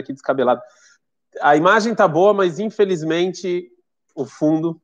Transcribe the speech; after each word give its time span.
aqui 0.00 0.12
descabelado. 0.12 0.60
A 1.40 1.56
imagem 1.56 1.94
tá 1.94 2.06
boa, 2.06 2.32
mas 2.32 2.58
infelizmente 2.58 3.70
o 4.14 4.24
fundo, 4.24 4.80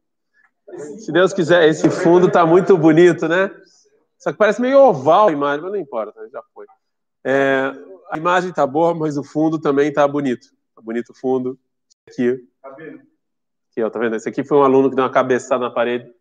se 0.99 1.13
Deus 1.13 1.33
quiser, 1.33 1.69
esse 1.69 1.89
fundo 1.91 2.31
tá 2.31 2.45
muito 2.45 2.77
bonito, 2.77 3.29
né? 3.29 3.51
Só 4.19 4.33
que 4.33 4.39
parece 4.39 4.61
meio 4.61 4.79
oval 4.79 5.29
a 5.29 5.33
imagem, 5.33 5.63
mas 5.63 5.73
não 5.73 5.79
importa, 5.79 6.29
já 6.31 6.43
foi. 6.53 6.67
É, 7.25 7.73
a 8.11 8.19
imagem 8.19 8.53
tá 8.53 8.67
boa, 8.67 8.95
mas 8.95 9.17
o 9.17 9.25
fundo 9.25 9.59
também 9.59 9.93
tá 9.93 10.07
bonito. 10.07 10.49
Tá 10.75 10.83
bonito 10.83 11.11
o 11.11 11.15
fundo. 11.15 11.59
Aqui. 12.07 12.47
Aqui, 12.63 13.83
ó, 13.83 13.89
tá 13.89 13.99
vendo? 13.99 14.17
Esse 14.17 14.29
aqui 14.29 14.45
foi 14.45 14.59
um 14.59 14.63
aluno 14.63 14.91
que 14.91 14.97
deu 14.97 15.05
uma 15.05 15.11
cabeçada 15.11 15.65
na 15.65 15.71
parede. 15.71 16.13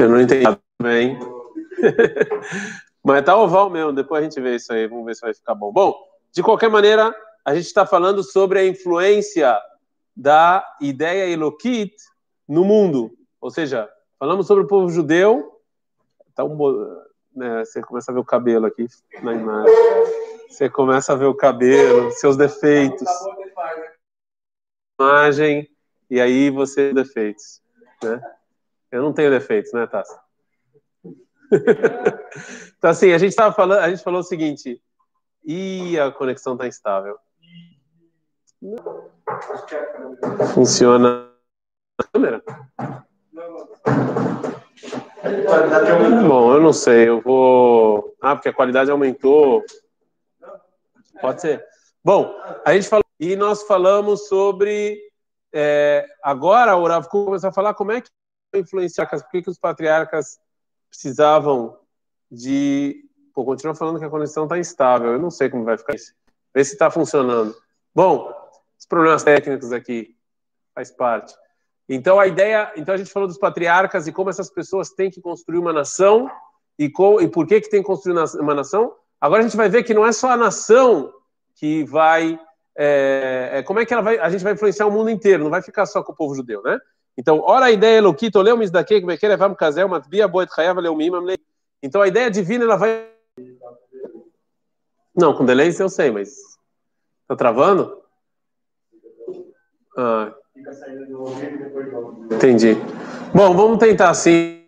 Eu 0.00 0.08
não 0.08 0.20
entendi 0.20 0.46
bem. 0.82 1.18
Mas 3.02 3.24
tá 3.24 3.36
oval 3.36 3.68
mesmo, 3.68 3.92
depois 3.92 4.20
a 4.20 4.24
gente 4.24 4.40
vê 4.40 4.56
isso 4.56 4.72
aí, 4.72 4.86
vamos 4.86 5.04
ver 5.04 5.14
se 5.14 5.22
vai 5.22 5.34
ficar 5.34 5.54
bom. 5.54 5.72
Bom, 5.72 5.94
de 6.30 6.42
qualquer 6.42 6.70
maneira, 6.70 7.14
a 7.44 7.54
gente 7.54 7.66
está 7.66 7.84
falando 7.84 8.22
sobre 8.22 8.60
a 8.60 8.66
influência 8.66 9.58
da 10.14 10.64
ideia 10.80 11.28
Elokit 11.28 11.96
no 12.46 12.64
mundo. 12.64 13.10
Ou 13.40 13.50
seja, 13.50 13.90
falamos 14.18 14.46
sobre 14.46 14.64
o 14.64 14.68
povo 14.68 14.88
judeu. 14.88 15.60
Tá 16.34 16.44
um, 16.44 16.56
né, 17.34 17.64
você 17.64 17.82
começa 17.82 18.12
a 18.12 18.14
ver 18.14 18.20
o 18.20 18.24
cabelo 18.24 18.66
aqui 18.66 18.86
na 19.22 19.34
imagem. 19.34 19.74
Você 20.48 20.68
começa 20.68 21.12
a 21.12 21.16
ver 21.16 21.24
o 21.26 21.34
cabelo, 21.34 22.10
seus 22.12 22.36
defeitos. 22.36 23.08
Imagem, 25.00 25.68
e 26.08 26.20
aí 26.20 26.50
você 26.50 26.92
defeitos. 26.92 27.62
Né? 28.02 28.20
Eu 28.90 29.02
não 29.02 29.12
tenho 29.12 29.30
defeitos, 29.30 29.72
né, 29.72 29.86
Tassi? 29.86 30.14
então, 32.78 32.90
assim, 32.90 33.12
a 33.12 33.18
gente 33.18 33.30
estava 33.30 33.54
falando, 33.54 33.80
a 33.80 33.90
gente 33.90 34.02
falou 34.02 34.20
o 34.20 34.24
seguinte, 34.24 34.80
e 35.44 35.98
a 35.98 36.10
conexão 36.10 36.54
está 36.54 36.66
instável. 36.66 37.18
Funciona 40.54 41.28
a 41.98 42.04
câmera? 42.04 42.42
Bom, 46.26 46.54
eu 46.54 46.60
não 46.60 46.72
sei, 46.72 47.08
eu 47.08 47.20
vou. 47.20 48.14
Ah, 48.20 48.34
porque 48.34 48.48
a 48.48 48.54
qualidade 48.54 48.90
aumentou. 48.90 49.62
Pode 51.20 51.40
ser. 51.40 51.64
Bom, 52.04 52.34
a 52.64 52.72
gente 52.74 52.88
falou 52.88 53.04
e 53.20 53.36
nós 53.36 53.62
falamos 53.62 54.26
sobre 54.28 54.98
é, 55.52 56.06
agora 56.22 56.76
o 56.76 56.86
Rav 56.86 57.06
começou 57.08 57.50
a 57.50 57.52
falar 57.52 57.74
como 57.74 57.92
é 57.92 58.00
que 58.00 58.08
influenciar, 58.54 59.06
por 59.06 59.22
que 59.30 59.48
os 59.48 59.58
patriarcas 59.58 60.38
precisavam 60.92 61.78
de. 62.30 63.02
Pô, 63.34 63.46
continua 63.46 63.74
falando 63.74 63.98
que 63.98 64.04
a 64.04 64.10
conexão 64.10 64.44
está 64.44 64.58
instável. 64.58 65.12
Eu 65.12 65.18
não 65.18 65.30
sei 65.30 65.48
como 65.48 65.64
vai 65.64 65.78
ficar 65.78 65.94
isso. 65.94 66.12
Vê 66.54 66.62
se 66.62 66.74
está 66.74 66.90
funcionando. 66.90 67.56
Bom, 67.94 68.30
os 68.78 68.84
problemas 68.84 69.22
técnicos 69.22 69.72
aqui 69.72 70.14
faz 70.74 70.90
parte. 70.90 71.34
Então 71.88 72.20
a 72.20 72.26
ideia, 72.26 72.72
então 72.76 72.94
a 72.94 72.98
gente 72.98 73.10
falou 73.10 73.26
dos 73.26 73.38
patriarcas 73.38 74.06
e 74.06 74.12
como 74.12 74.28
essas 74.28 74.50
pessoas 74.50 74.90
têm 74.90 75.10
que 75.10 75.20
construir 75.20 75.58
uma 75.58 75.72
nação 75.72 76.30
e, 76.78 76.90
com, 76.90 77.20
e 77.20 77.28
por 77.28 77.46
que 77.46 77.60
que 77.62 77.70
tem 77.70 77.80
que 77.80 77.86
construir 77.86 78.14
uma 78.38 78.54
nação. 78.54 78.94
Agora 79.18 79.40
a 79.40 79.42
gente 79.42 79.56
vai 79.56 79.68
ver 79.68 79.82
que 79.82 79.94
não 79.94 80.06
é 80.06 80.12
só 80.12 80.30
a 80.30 80.36
nação 80.36 81.12
que 81.54 81.84
vai 81.84 82.38
é, 82.76 83.50
é, 83.54 83.62
como 83.62 83.80
é 83.80 83.86
que 83.86 83.92
ela 83.92 84.02
vai, 84.02 84.18
a 84.18 84.28
gente 84.28 84.44
vai 84.44 84.52
influenciar 84.52 84.86
o 84.86 84.90
mundo 84.90 85.10
inteiro, 85.10 85.42
não 85.42 85.50
vai 85.50 85.62
ficar 85.62 85.86
só 85.86 86.02
com 86.02 86.12
o 86.12 86.16
povo 86.16 86.34
judeu, 86.34 86.62
né? 86.62 86.78
Então, 87.16 87.40
ora 87.40 87.66
a 87.66 87.70
ideia 87.70 87.98
Elokito, 87.98 88.40
leu 88.40 88.56
mis 88.56 88.70
daqui, 88.70 89.00
como 89.00 89.12
é 89.12 89.16
que 89.16 89.28
levar 89.28 89.54
casel, 89.54 89.88
matbia 89.88 90.26
boet 90.26 90.52
chayav 90.54 90.78
leumim 90.78 91.10
Então, 91.82 92.00
a 92.00 92.08
ideia 92.08 92.30
divina, 92.30 92.64
ela 92.64 92.76
vai... 92.76 93.10
Não, 95.14 95.34
com 95.34 95.44
delay 95.44 95.70
eu 95.78 95.88
sei, 95.88 96.10
mas... 96.10 96.34
Tá 97.28 97.36
travando? 97.36 98.02
Ah. 99.96 100.32
Entendi. 102.30 102.74
Bom, 103.34 103.54
vamos 103.54 103.78
tentar 103.78 104.10
assim. 104.10 104.66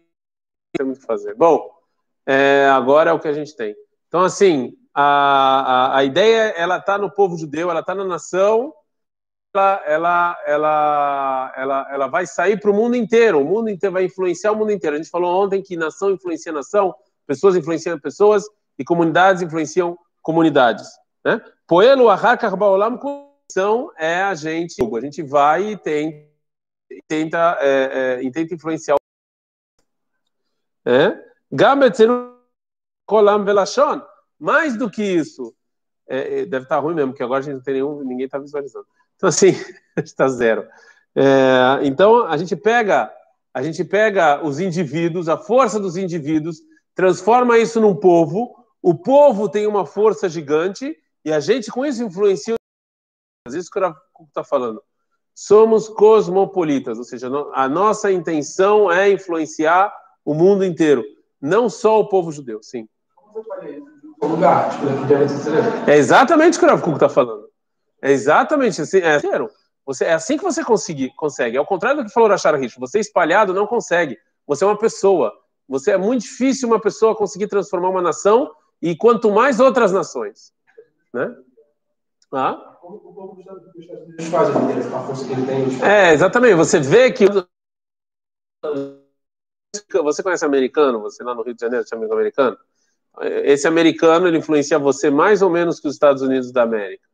Tem 0.76 0.94
fazer. 0.96 1.34
Bom, 1.34 1.70
é, 2.26 2.66
agora 2.72 3.10
é 3.10 3.12
o 3.12 3.20
que 3.20 3.28
a 3.28 3.32
gente 3.32 3.54
tem. 3.56 3.74
Então, 4.08 4.22
assim, 4.22 4.76
a, 4.94 5.02
a, 5.02 5.98
a 5.98 6.04
ideia, 6.04 6.54
ela 6.56 6.78
está 6.78 6.98
no 6.98 7.10
povo 7.10 7.36
judeu, 7.36 7.70
ela 7.70 7.80
está 7.80 7.94
na 7.94 8.04
nação, 8.04 8.72
ela, 9.54 9.82
ela, 9.86 10.42
ela, 10.46 11.52
ela, 11.56 11.88
ela 11.92 12.06
vai 12.08 12.26
sair 12.26 12.58
para 12.58 12.70
o 12.70 12.74
mundo 12.74 12.96
inteiro, 12.96 13.40
o 13.40 13.44
mundo 13.44 13.70
inteiro 13.70 13.92
vai 13.92 14.04
influenciar 14.04 14.52
o 14.52 14.56
mundo 14.56 14.72
inteiro. 14.72 14.96
A 14.96 14.98
gente 14.98 15.10
falou 15.10 15.44
ontem 15.44 15.62
que 15.62 15.76
nação 15.76 16.10
influencia 16.10 16.52
nação, 16.52 16.94
pessoas 17.26 17.54
influenciam 17.54 17.98
pessoas 17.98 18.44
e 18.78 18.84
comunidades 18.84 19.42
influenciam 19.42 19.96
comunidades. 20.22 20.88
Né? 21.24 21.40
Poelo 21.66 22.10
ahar 22.10 22.36
karbaolam 22.36 22.98
são 23.50 23.92
é 23.96 24.22
a 24.22 24.34
gente, 24.34 24.76
a 24.82 25.00
gente 25.00 25.22
vai 25.22 25.72
e 25.72 25.76
tem, 25.76 26.28
tenta, 27.06 27.56
é, 27.60 28.20
é, 28.24 28.30
tenta 28.30 28.54
influenciar. 28.54 28.96
É? 30.84 31.16
Kolam 33.06 33.44
velashon. 33.44 34.02
Mais 34.38 34.76
do 34.76 34.90
que 34.90 35.02
isso, 35.02 35.54
é, 36.08 36.40
é, 36.40 36.46
deve 36.46 36.64
estar 36.64 36.78
ruim 36.78 36.94
mesmo, 36.94 37.12
porque 37.12 37.22
agora 37.22 37.40
a 37.40 37.42
gente 37.42 37.54
não 37.54 37.62
tem 37.62 37.74
nenhum, 37.74 38.02
ninguém 38.02 38.26
está 38.26 38.38
visualizando. 38.38 38.86
Então, 39.16 39.28
assim, 39.28 39.54
está 39.96 40.28
zero. 40.28 40.66
É, 41.14 41.80
então, 41.82 42.26
a 42.26 42.36
gente 42.36 42.56
pega, 42.56 43.12
a 43.52 43.62
gente 43.62 43.84
pega 43.84 44.44
os 44.44 44.58
indivíduos, 44.58 45.28
a 45.28 45.36
força 45.36 45.78
dos 45.78 45.96
indivíduos, 45.96 46.60
transforma 46.94 47.58
isso 47.58 47.80
num 47.80 47.94
povo, 47.94 48.54
o 48.82 48.94
povo 48.94 49.48
tem 49.48 49.66
uma 49.66 49.86
força 49.86 50.28
gigante, 50.28 50.96
e 51.24 51.32
a 51.32 51.40
gente 51.40 51.70
com 51.70 51.86
isso 51.86 52.02
influencia. 52.02 52.54
Isso 53.48 53.70
que 53.70 53.78
o 53.78 53.94
está 54.26 54.42
falando. 54.42 54.82
Somos 55.34 55.88
cosmopolitas, 55.88 56.98
ou 56.98 57.04
seja, 57.04 57.28
a 57.54 57.68
nossa 57.68 58.10
intenção 58.12 58.90
é 58.90 59.10
influenciar 59.10 59.92
o 60.24 60.32
mundo 60.32 60.64
inteiro, 60.64 61.04
não 61.40 61.68
só 61.68 62.00
o 62.00 62.08
povo 62.08 62.30
judeu, 62.30 62.60
sim. 62.62 62.88
Tipo, 64.70 65.90
é 65.90 65.96
exatamente 65.96 66.56
o 66.56 66.60
que 66.60 66.66
o 66.66 66.80
Kuk 66.80 66.94
está 66.94 67.08
falando. 67.08 67.43
É 68.04 68.12
exatamente 68.12 68.82
assim. 68.82 68.98
É, 68.98 69.18
você, 69.86 70.04
é 70.04 70.12
assim 70.12 70.36
que 70.36 70.44
você 70.44 70.62
consegue, 70.62 71.10
consegue. 71.16 71.56
Ao 71.56 71.64
contrário 71.64 72.02
do 72.02 72.06
que 72.06 72.12
falou 72.12 72.28
Rachar 72.28 72.54
Rich, 72.54 72.78
você 72.78 73.00
espalhado 73.00 73.54
não 73.54 73.66
consegue. 73.66 74.18
Você 74.46 74.62
é 74.62 74.66
uma 74.66 74.76
pessoa. 74.78 75.32
Você 75.66 75.92
é 75.92 75.96
muito 75.96 76.20
difícil 76.20 76.68
uma 76.68 76.78
pessoa 76.78 77.16
conseguir 77.16 77.46
transformar 77.46 77.88
uma 77.88 78.02
nação 78.02 78.54
e 78.82 78.94
quanto 78.94 79.30
mais 79.30 79.58
outras 79.58 79.90
nações, 79.90 80.52
né? 81.14 81.34
Ah? 82.30 82.76
É, 85.82 86.12
exatamente. 86.12 86.56
Você 86.56 86.80
vê 86.80 87.10
que 87.10 87.24
você 90.02 90.22
conhece 90.22 90.44
americano? 90.44 91.00
Você 91.00 91.24
lá 91.24 91.34
no 91.34 91.42
Rio 91.42 91.54
de 91.54 91.60
Janeiro 91.62 91.86
tinha 91.86 91.96
amigo 91.96 92.12
americano? 92.12 92.58
esse 93.44 93.66
americano 93.68 94.26
ele 94.26 94.38
influencia 94.38 94.76
você 94.76 95.08
mais 95.08 95.40
ou 95.40 95.48
menos 95.48 95.78
que 95.78 95.86
os 95.86 95.94
Estados 95.94 96.20
Unidos 96.20 96.52
da 96.52 96.64
América? 96.64 97.13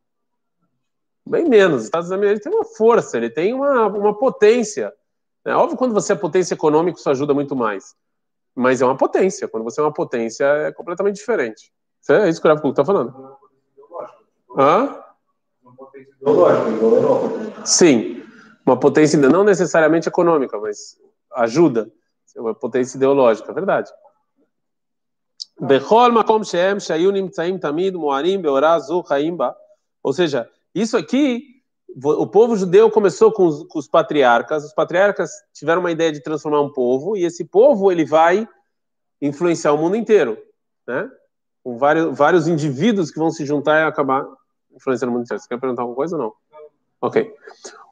Bem 1.31 1.47
menos. 1.47 1.77
Os 1.77 1.83
Estados 1.85 2.11
Unidos 2.11 2.43
tem 2.43 2.53
uma 2.53 2.65
força, 2.65 3.15
ele 3.15 3.29
tem 3.29 3.53
uma, 3.53 3.87
uma 3.87 4.13
potência. 4.13 4.91
É 5.45 5.55
óbvio 5.55 5.77
quando 5.77 5.93
você 5.93 6.11
é 6.11 6.15
potência 6.15 6.53
econômica, 6.53 6.99
isso 6.99 7.09
ajuda 7.09 7.33
muito 7.33 7.55
mais. 7.55 7.95
Mas 8.53 8.81
é 8.81 8.85
uma 8.85 8.97
potência. 8.97 9.47
Quando 9.47 9.63
você 9.63 9.79
é 9.79 9.83
uma 9.83 9.93
potência, 9.93 10.43
é 10.43 10.73
completamente 10.73 11.15
diferente. 11.15 11.71
É 12.09 12.27
isso 12.27 12.41
que 12.41 12.47
o 12.49 12.53
Rafa 12.53 12.67
está 12.67 12.83
falando. 12.83 13.37
Hã? 14.57 15.01
Uma 15.63 15.73
potência 15.73 16.11
ideológica, 16.19 17.65
Sim. 17.65 18.23
Uma 18.65 18.77
potência 18.77 19.17
não 19.17 19.45
necessariamente 19.45 20.09
econômica, 20.09 20.59
mas 20.59 20.99
ajuda. 21.35 21.89
Uma 22.35 22.53
potência 22.53 22.97
ideológica, 22.97 23.49
é 23.51 23.55
verdade. 23.55 23.89
Ou 30.03 30.11
seja, 30.11 30.49
isso 30.73 30.97
aqui, 30.97 31.43
o 32.03 32.27
povo 32.27 32.55
judeu 32.55 32.89
começou 32.89 33.31
com 33.31 33.45
os, 33.45 33.63
com 33.67 33.79
os, 33.79 33.87
patriarcas. 33.87 34.65
Os 34.65 34.73
patriarcas 34.73 35.31
tiveram 35.53 35.81
uma 35.81 35.91
ideia 35.91 36.11
de 36.11 36.21
transformar 36.21 36.61
um 36.61 36.71
povo 36.71 37.17
e 37.17 37.25
esse 37.25 37.45
povo 37.45 37.91
ele 37.91 38.05
vai 38.05 38.47
influenciar 39.21 39.73
o 39.73 39.77
mundo 39.77 39.95
inteiro, 39.95 40.37
né? 40.87 41.09
Com 41.63 41.77
vários, 41.77 42.17
vários 42.17 42.47
indivíduos 42.47 43.11
que 43.11 43.19
vão 43.19 43.29
se 43.29 43.45
juntar 43.45 43.81
e 43.81 43.83
acabar 43.83 44.25
influenciando 44.75 45.11
o 45.11 45.13
mundo 45.13 45.25
inteiro. 45.25 45.41
Você 45.41 45.47
quer 45.47 45.59
perguntar 45.59 45.83
alguma 45.83 45.95
coisa 45.95 46.15
ou 46.15 46.23
não? 46.23 46.33
Ok. 47.01 47.31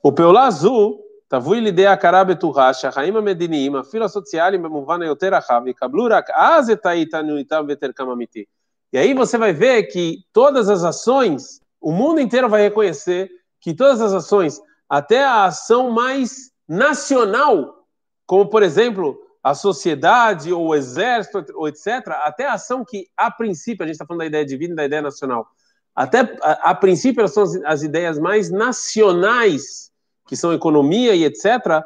O 0.01 0.11
Peolá 0.11 0.45
Azul 0.45 1.03
Tavui 1.29 1.59
lidea 1.59 1.95
karabetu 1.95 2.49
rasha, 2.49 2.89
raima 2.89 3.21
medinim, 3.21 3.75
afila 3.75 4.09
socialim, 4.09 4.59
bemuvana 4.59 5.05
yoter 5.05 5.31
achav, 5.31 5.71
kablurak 5.75 6.31
azetaita 6.31 7.21
nunitam 7.21 7.63
veter 7.67 7.93
kamamiti. 7.93 8.49
E 8.91 8.97
aí 8.97 9.13
você 9.13 9.37
vai 9.37 9.53
ver 9.53 9.83
que 9.83 10.23
todas 10.33 10.67
as 10.67 10.83
ações 10.83 11.61
o 11.81 11.91
mundo 11.91 12.19
inteiro 12.19 12.49
vai 12.49 12.61
reconhecer 12.61 13.29
que 13.59 13.73
todas 13.73 14.01
as 14.01 14.13
ações, 14.13 14.59
até 14.87 15.23
a 15.23 15.45
ação 15.45 15.91
mais 15.91 16.51
nacional, 16.67 17.85
como 18.25 18.49
por 18.49 18.63
exemplo 18.63 19.19
a 19.41 19.53
sociedade 19.53 20.51
ou 20.51 20.67
o 20.67 20.75
exército, 20.75 21.45
ou 21.55 21.67
etc., 21.67 22.07
até 22.23 22.45
a 22.45 22.53
ação 22.53 22.83
que, 22.85 23.07
a 23.15 23.31
princípio, 23.31 23.83
a 23.83 23.87
gente 23.87 23.95
está 23.95 24.05
falando 24.05 24.19
da 24.19 24.25
ideia 24.25 24.45
divina 24.45 24.73
e 24.73 24.75
da 24.75 24.85
ideia 24.85 25.01
nacional, 25.01 25.47
até 25.95 26.19
a, 26.41 26.71
a 26.71 26.75
princípio 26.75 27.27
são 27.27 27.43
as, 27.43 27.55
as, 27.63 27.83
ideias 27.83 28.19
mais 28.19 28.49
nacionais, 28.49 29.91
que 30.27 30.35
são 30.35 30.53
economia 30.53 31.15
e 31.15 31.23
etc., 31.23 31.83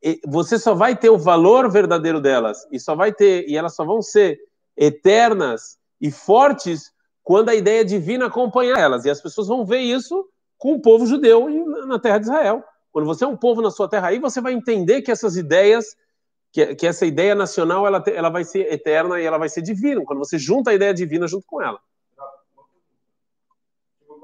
e 0.00 0.20
você 0.26 0.58
só 0.58 0.74
vai 0.74 0.94
ter 0.94 1.10
o 1.10 1.18
valor 1.18 1.70
verdadeiro 1.70 2.20
delas, 2.20 2.66
e 2.70 2.78
só 2.78 2.94
vai 2.94 3.12
ter, 3.12 3.48
e 3.48 3.56
elas 3.56 3.74
só 3.74 3.84
vão 3.84 4.00
ser 4.00 4.38
eternas 4.76 5.76
e 6.00 6.10
fortes 6.10 6.92
quando 7.28 7.50
a 7.50 7.54
ideia 7.54 7.84
divina 7.84 8.24
acompanhar 8.24 8.78
elas. 8.78 9.04
E 9.04 9.10
as 9.10 9.20
pessoas 9.20 9.48
vão 9.48 9.62
ver 9.62 9.80
isso 9.80 10.26
com 10.56 10.72
o 10.72 10.80
povo 10.80 11.04
judeu 11.04 11.46
na 11.86 11.98
terra 11.98 12.16
de 12.16 12.24
Israel. 12.24 12.64
Quando 12.90 13.04
você 13.04 13.22
é 13.22 13.28
um 13.28 13.36
povo 13.36 13.60
na 13.60 13.70
sua 13.70 13.86
terra 13.86 14.08
aí, 14.08 14.18
você 14.18 14.40
vai 14.40 14.54
entender 14.54 15.02
que 15.02 15.10
essas 15.10 15.36
ideias, 15.36 15.94
que, 16.50 16.74
que 16.74 16.86
essa 16.86 17.04
ideia 17.04 17.34
nacional, 17.34 17.86
ela, 17.86 18.02
ela 18.06 18.30
vai 18.30 18.44
ser 18.44 18.72
eterna 18.72 19.20
e 19.20 19.26
ela 19.26 19.36
vai 19.36 19.50
ser 19.50 19.60
divina. 19.60 20.02
Quando 20.06 20.20
você 20.20 20.38
junta 20.38 20.70
a 20.70 20.74
ideia 20.74 20.94
divina 20.94 21.28
junto 21.28 21.44
com 21.46 21.60
ela. 21.60 21.78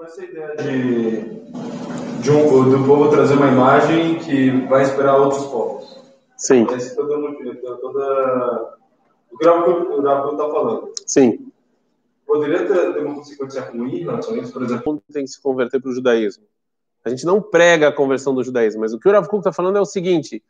É 0.01 0.07
essa 0.07 0.25
ideia 0.25 0.57
de, 0.57 2.23
de 2.23 2.31
um, 2.31 2.71
do 2.71 2.87
povo 2.87 3.11
trazer 3.11 3.35
uma 3.35 3.49
imagem 3.49 4.19
que 4.19 4.51
vai 4.67 4.83
esperar 4.83 5.19
outros 5.19 5.45
povos? 5.45 6.03
Sim. 6.39 6.67
Esse 6.75 6.97
toda, 6.97 7.17
toda, 7.81 8.77
o 9.31 9.37
que 9.37 9.47
o 9.47 10.01
Rafa 10.01 10.31
está 10.31 10.49
falando. 10.49 10.91
Sim. 11.07 11.53
Poderia 12.27 12.67
ter, 12.67 13.05
uma 13.05 13.17
consequência 13.17 13.63
ruim 13.71 14.01
em 14.01 14.05
relação 14.05 14.35
a 14.35 14.39
isso, 14.39 14.53
por 14.53 14.63
exemplo? 14.63 15.03
Tem 15.13 15.25
que 15.25 15.31
se 15.31 15.41
converter 15.41 15.81
para 15.81 15.91
o 15.91 15.95
judaísmo. 15.95 16.45
A 17.05 17.11
gente 17.11 17.27
não 17.27 17.41
prega 17.41 17.89
a 17.89 17.93
conversão 17.93 18.35
do 18.35 18.43
judaísmo, 18.43 18.81
mas 18.81 18.95
o 18.95 18.99
que 18.99 19.09
o 19.09 19.13
Rav 19.13 19.29
Kuk 19.29 19.39
está 19.39 19.53
falando 19.53 19.77
é 19.77 19.81
o 19.81 19.85
seguinte, 19.85 20.43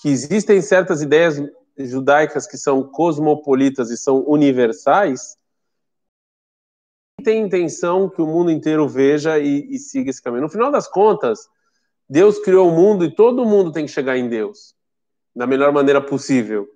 que 0.00 0.08
existem 0.08 0.62
certas 0.62 1.02
ideias 1.02 1.40
judaicas 1.76 2.46
que 2.46 2.56
são 2.56 2.82
cosmopolitas 2.82 3.90
e 3.90 3.96
são 3.96 4.24
universais, 4.26 5.36
tem 7.22 7.42
intenção 7.42 8.08
que 8.08 8.22
o 8.22 8.26
mundo 8.26 8.50
inteiro 8.50 8.88
veja 8.88 9.38
e, 9.38 9.66
e, 9.70 9.78
siga 9.78 10.10
esse 10.10 10.22
caminho. 10.22 10.42
No 10.42 10.48
final 10.48 10.70
das 10.70 10.88
contas, 10.88 11.48
Deus 12.08 12.38
criou 12.38 12.68
o 12.68 12.74
mundo 12.74 13.04
e 13.04 13.14
todo 13.14 13.44
mundo 13.44 13.72
tem 13.72 13.84
que 13.84 13.92
chegar 13.92 14.16
em 14.16 14.28
Deus 14.28 14.74
da 15.34 15.46
melhor 15.46 15.72
maneira 15.72 16.00
possível. 16.00 16.68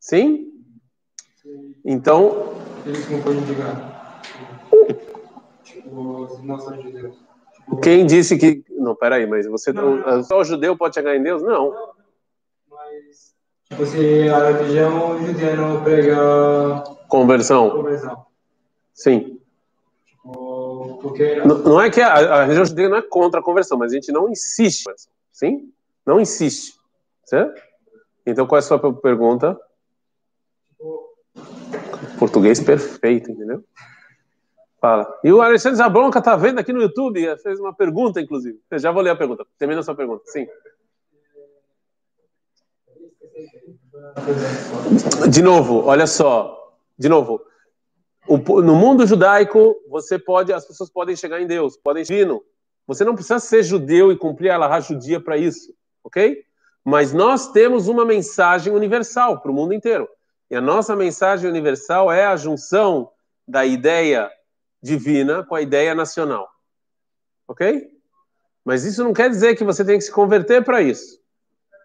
Sim? 0.00 0.52
Então. 1.84 2.54
Eles 2.88 3.10
não 3.10 3.20
podem 3.20 3.40
ligar. 3.40 4.22
Tipo, 5.62 6.26
Deus. 6.90 7.18
Quem 7.82 8.06
disse 8.06 8.38
que. 8.38 8.64
Não, 8.70 8.96
peraí, 8.96 9.26
mas 9.26 9.46
você. 9.46 9.74
Não, 9.74 9.96
não. 9.96 10.22
Só 10.22 10.38
o 10.38 10.44
judeu 10.44 10.74
pode 10.74 10.94
chegar 10.94 11.14
em 11.14 11.22
Deus? 11.22 11.42
Não. 11.42 11.74
Mas. 12.70 13.34
Tipo, 13.68 13.84
se 13.84 14.28
a 14.30 14.52
religião 14.52 15.18
judia 15.18 15.54
não 15.54 15.84
prega. 15.84 16.82
Conversão. 17.08 17.68
Conversão. 17.68 18.24
Sim. 18.94 19.38
Tipo, 20.06 20.98
porque. 21.02 21.42
Não, 21.44 21.58
não 21.58 21.80
é 21.82 21.90
que 21.90 22.00
a, 22.00 22.14
a 22.14 22.42
religião 22.44 22.64
judia 22.64 22.88
não 22.88 22.96
é 22.96 23.02
contra 23.02 23.40
a 23.40 23.42
conversão, 23.42 23.76
mas 23.76 23.92
a 23.92 23.96
gente 23.96 24.10
não 24.10 24.30
insiste. 24.30 24.84
Sim? 25.30 25.70
Não 26.06 26.18
insiste. 26.18 26.78
Certo? 27.26 27.60
Então, 28.24 28.46
qual 28.46 28.56
é 28.56 28.60
a 28.60 28.62
sua 28.62 28.94
pergunta? 28.94 29.60
Português 32.18 32.60
perfeito, 32.60 33.30
entendeu? 33.30 33.64
Fala. 34.80 35.12
E 35.24 35.32
o 35.32 35.40
Alexandre 35.42 35.76
Zablonca 35.76 36.22
tá 36.22 36.36
vendo 36.36 36.58
aqui 36.58 36.72
no 36.72 36.80
YouTube, 36.80 37.36
fez 37.38 37.58
uma 37.58 37.74
pergunta, 37.74 38.20
inclusive. 38.20 38.58
Eu 38.70 38.78
já 38.78 38.92
vou 38.92 39.02
ler 39.02 39.10
a 39.10 39.16
pergunta. 39.16 39.44
Termina 39.58 39.80
a 39.80 39.82
sua 39.82 39.94
pergunta. 39.94 40.22
Sim. 40.26 40.46
De 45.30 45.42
novo, 45.42 45.84
olha 45.84 46.06
só. 46.06 46.76
De 46.96 47.08
novo. 47.08 47.40
O, 48.26 48.60
no 48.60 48.76
mundo 48.76 49.06
judaico, 49.06 49.74
você 49.88 50.18
pode, 50.18 50.52
as 50.52 50.66
pessoas 50.66 50.90
podem 50.90 51.16
chegar 51.16 51.40
em 51.40 51.46
Deus, 51.46 51.76
podem 51.76 52.04
vir. 52.04 52.28
Você 52.86 53.04
não 53.04 53.14
precisa 53.14 53.38
ser 53.38 53.62
judeu 53.62 54.12
e 54.12 54.16
cumprir 54.16 54.50
a 54.50 54.58
Laha 54.58 54.80
judia 54.80 55.20
para 55.20 55.36
isso, 55.36 55.74
ok? 56.04 56.42
Mas 56.84 57.12
nós 57.12 57.50
temos 57.52 57.88
uma 57.88 58.04
mensagem 58.04 58.72
universal 58.72 59.40
para 59.40 59.50
o 59.50 59.54
mundo 59.54 59.74
inteiro. 59.74 60.08
E 60.50 60.56
a 60.56 60.60
nossa 60.60 60.96
mensagem 60.96 61.48
universal 61.48 62.10
é 62.10 62.24
a 62.24 62.36
junção 62.36 63.10
da 63.46 63.64
ideia 63.64 64.30
divina 64.82 65.44
com 65.44 65.54
a 65.54 65.60
ideia 65.60 65.94
nacional. 65.94 66.48
Ok? 67.46 67.90
Mas 68.64 68.84
isso 68.84 69.02
não 69.02 69.12
quer 69.12 69.28
dizer 69.30 69.56
que 69.56 69.64
você 69.64 69.84
tem 69.84 69.98
que 69.98 70.04
se 70.04 70.12
converter 70.12 70.64
para 70.64 70.82
isso. 70.82 71.18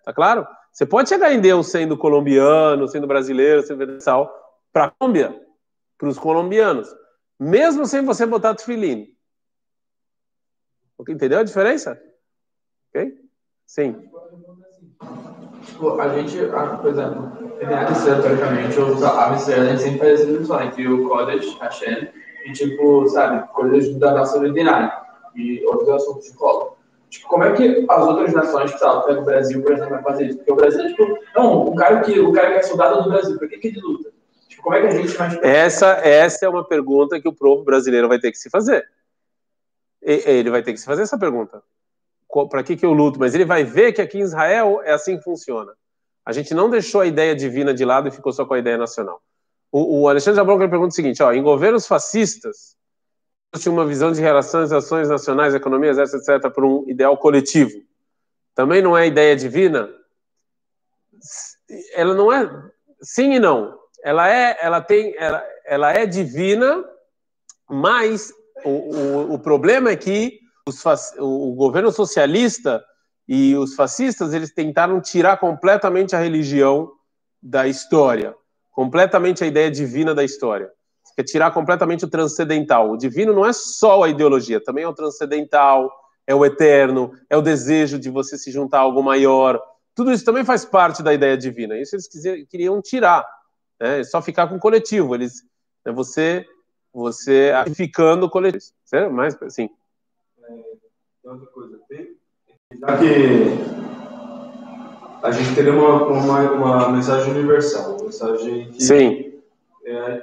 Tá 0.03 0.13
claro? 0.13 0.45
Você 0.71 0.85
pode 0.85 1.07
chegar 1.09 1.31
em 1.31 1.39
Deus 1.39 1.69
sendo 1.69 1.97
colombiano, 1.97 2.87
sendo 2.87 3.07
brasileiro, 3.07 3.61
sendo 3.61 3.83
universal, 3.83 4.31
para 4.71 4.85
a 4.85 4.91
Colômbia, 4.91 5.39
para 5.97 6.09
os 6.09 6.17
colombianos, 6.17 6.93
mesmo 7.39 7.85
sem 7.85 8.03
você 8.03 8.25
botar 8.25 8.55
tefilim. 8.55 9.15
Entendeu 11.07 11.39
a 11.39 11.43
diferença? 11.43 12.01
Ok? 12.89 13.19
Sim. 13.65 14.09
Tipo, 15.65 15.99
a 15.99 16.09
gente, 16.15 16.37
por 16.81 16.89
exemplo, 16.89 17.42
tem 17.65 17.75
a 17.75 18.21
teoricamente, 18.21 18.77
a 18.79 19.29
Mistério, 19.31 19.63
a 19.63 19.65
gente 19.67 19.81
sempre 19.81 19.99
faz 19.99 20.11
essa 20.13 20.25
discussão 20.25 20.61
entre 20.61 20.87
o 20.87 21.07
Kodesh, 21.07 21.57
Hashem, 21.59 22.09
e, 22.45 22.51
tipo, 22.51 23.07
sabe, 23.09 23.47
coisas 23.53 23.93
da 23.95 24.13
nossa 24.13 24.37
ordinária 24.37 24.91
e 25.35 25.65
outros 25.65 25.89
assuntos 25.89 26.25
de 26.25 26.33
cola. 26.33 26.73
Tipo, 27.09 27.27
como 27.27 27.43
é 27.43 27.53
que 27.53 27.85
as 27.87 28.07
outras 28.07 28.33
nações, 28.33 28.73
que 28.73 28.79
sabe, 28.79 29.05
pega 29.05 29.21
o 29.21 29.25
Brasil, 29.25 29.61
por 29.61 29.71
exemplo, 29.71 29.91
vai 29.91 30.03
fazer 30.03 30.25
isso? 30.25 30.37
Porque 30.37 30.51
o 30.51 30.55
Brasil 30.55 30.81
é, 30.81 30.87
tipo, 30.89 31.19
não, 31.35 31.67
o 31.67 31.75
cara 31.75 32.01
que, 32.01 32.19
o 32.19 32.31
cara 32.31 32.51
que 32.51 32.57
é 32.57 32.63
soldado 32.63 33.03
do 33.03 33.09
Brasil, 33.09 33.37
por 33.37 33.47
que, 33.47 33.57
que 33.57 33.67
ele 33.67 33.79
luta? 33.81 34.11
Tipo, 34.47 34.63
como 34.63 34.75
é 34.75 34.81
que 34.81 34.87
a 34.87 34.91
gente 34.91 35.15
vai... 35.15 35.39
Essa, 35.43 35.91
essa 36.03 36.45
é 36.45 36.49
uma 36.49 36.67
pergunta 36.67 37.21
que 37.21 37.27
o 37.27 37.33
povo 37.33 37.63
brasileiro 37.63 38.07
vai 38.09 38.19
ter 38.19 38.31
que 38.31 38.37
se 38.37 38.49
fazer. 38.49 38.83
Ele 40.01 40.49
vai 40.49 40.63
ter 40.63 40.73
que 40.73 40.79
se 40.79 40.85
fazer 40.85 41.03
essa 41.03 41.17
pergunta. 41.17 41.61
Para 42.49 42.63
que, 42.63 42.75
que 42.75 42.85
eu 42.85 42.93
luto? 42.93 43.19
Mas 43.19 43.35
ele 43.35 43.45
vai 43.45 43.63
ver 43.63 43.93
que 43.93 44.01
aqui 44.01 44.17
em 44.17 44.21
Israel 44.21 44.81
é 44.83 44.91
assim 44.91 45.17
que 45.17 45.23
funciona. 45.23 45.71
A 46.25 46.31
gente 46.31 46.53
não 46.53 46.69
deixou 46.69 47.01
a 47.01 47.05
ideia 47.05 47.35
divina 47.35 47.73
de 47.73 47.83
lado 47.83 48.07
e 48.07 48.11
ficou 48.11 48.31
só 48.31 48.45
com 48.45 48.53
a 48.53 48.59
ideia 48.59 48.77
nacional. 48.77 49.21
O, 49.71 50.01
o 50.01 50.09
Alexandre 50.09 50.37
Jablon 50.37 50.57
pergunta 50.57 50.89
o 50.89 50.95
seguinte: 50.95 51.21
ó, 51.21 51.31
em 51.33 51.43
governos 51.43 51.85
fascistas, 51.87 52.75
tinha 53.57 53.71
uma 53.71 53.85
visão 53.85 54.11
de 54.11 54.21
relações, 54.21 54.71
ações 54.71 55.09
nacionais, 55.09 55.53
economias, 55.53 55.97
etc, 55.97 56.15
etc, 56.15 56.51
por 56.51 56.63
um 56.63 56.89
ideal 56.89 57.17
coletivo. 57.17 57.81
Também 58.55 58.81
não 58.81 58.97
é 58.97 59.07
ideia 59.07 59.35
divina? 59.35 59.89
Ela 61.93 62.13
não 62.13 62.31
é. 62.31 62.49
Sim 63.01 63.33
e 63.33 63.39
não. 63.39 63.77
Ela 64.03 64.29
é, 64.29 64.57
ela 64.61 64.81
tem, 64.81 65.15
ela, 65.17 65.43
ela 65.65 65.93
é 65.93 66.05
divina, 66.05 66.83
mas 67.69 68.31
o, 68.63 68.69
o, 68.69 69.33
o 69.33 69.39
problema 69.39 69.89
é 69.89 69.95
que 69.95 70.39
os, 70.67 70.83
o 71.17 71.53
governo 71.53 71.91
socialista 71.91 72.83
e 73.27 73.55
os 73.55 73.75
fascistas 73.75 74.33
eles 74.33 74.53
tentaram 74.53 75.01
tirar 75.01 75.37
completamente 75.37 76.15
a 76.15 76.19
religião 76.19 76.91
da 77.41 77.67
história 77.67 78.35
completamente 78.73 79.43
a 79.43 79.47
ideia 79.47 79.71
divina 79.71 80.13
da 80.13 80.23
história. 80.23 80.69
Quer 81.15 81.23
tirar 81.23 81.51
completamente 81.51 82.03
o 82.03 82.09
transcendental. 82.09 82.91
O 82.91 82.97
divino 82.97 83.31
não 83.31 83.45
é 83.45 83.53
só 83.53 84.03
a 84.03 84.09
ideologia, 84.09 84.61
também 84.61 84.83
é 84.83 84.87
o 84.87 84.95
transcendental, 84.95 85.91
é 86.25 86.33
o 86.33 86.43
eterno, 86.43 87.13
é 87.29 87.37
o 87.37 87.41
desejo 87.41 87.99
de 87.99 88.09
você 88.09 88.37
se 88.37 88.51
juntar 88.51 88.79
a 88.79 88.81
algo 88.81 89.03
maior. 89.03 89.61
Tudo 89.93 90.11
isso 90.11 90.25
também 90.25 90.43
faz 90.43 90.65
parte 90.65 91.03
da 91.03 91.13
ideia 91.13 91.37
divina. 91.37 91.77
Isso 91.77 91.95
eles 91.95 92.09
queriam 92.49 92.81
tirar, 92.81 93.23
né? 93.79 93.99
É 93.99 94.03
só 94.03 94.21
ficar 94.21 94.47
com 94.47 94.55
o 94.55 94.59
coletivo. 94.59 95.13
Eles, 95.13 95.43
né, 95.85 95.91
você, 95.91 96.43
você 96.91 97.51
ficando 97.75 98.27
coletivo. 98.27 98.63
Certo? 98.85 99.13
Mas, 99.13 99.37
sim. 99.49 99.69
É, 100.49 101.29
outra 101.29 101.45
coisa, 101.47 101.79
já 102.79 102.97
que 102.97 103.73
a 105.23 105.31
gente 105.31 105.55
teria 105.55 105.73
uma, 105.73 106.03
uma, 106.07 106.51
uma 106.51 106.89
mensagem 106.89 107.31
universal, 107.31 107.95
uma 107.95 108.05
mensagem 108.05 108.71
que 108.71 108.83
Sim. 108.83 109.33
É, 109.85 110.21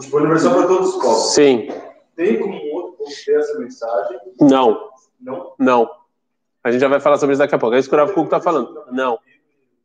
tipo, 0.00 0.16
universal 0.16 0.54
para 0.54 0.66
todos 0.66 0.94
os 0.94 1.02
povos. 1.02 1.34
Sim. 1.34 1.68
Tem 2.16 2.38
como 2.38 2.56
outro 2.74 3.04
ter 3.24 3.38
essa 3.38 3.58
mensagem? 3.58 4.18
Não. 4.40 4.90
Não? 5.20 5.54
Não. 5.58 5.90
A 6.62 6.70
gente 6.70 6.80
já 6.80 6.88
vai 6.88 7.00
falar 7.00 7.18
sobre 7.18 7.34
isso 7.34 7.38
daqui 7.38 7.54
a 7.54 7.58
pouco. 7.58 7.76
É 7.76 7.78
isso 7.78 7.88
que 7.88 7.94
o 7.94 7.98
Rav 7.98 8.12
Kuk 8.12 8.26
está 8.26 8.40
falando. 8.40 8.84
Não. 8.90 9.18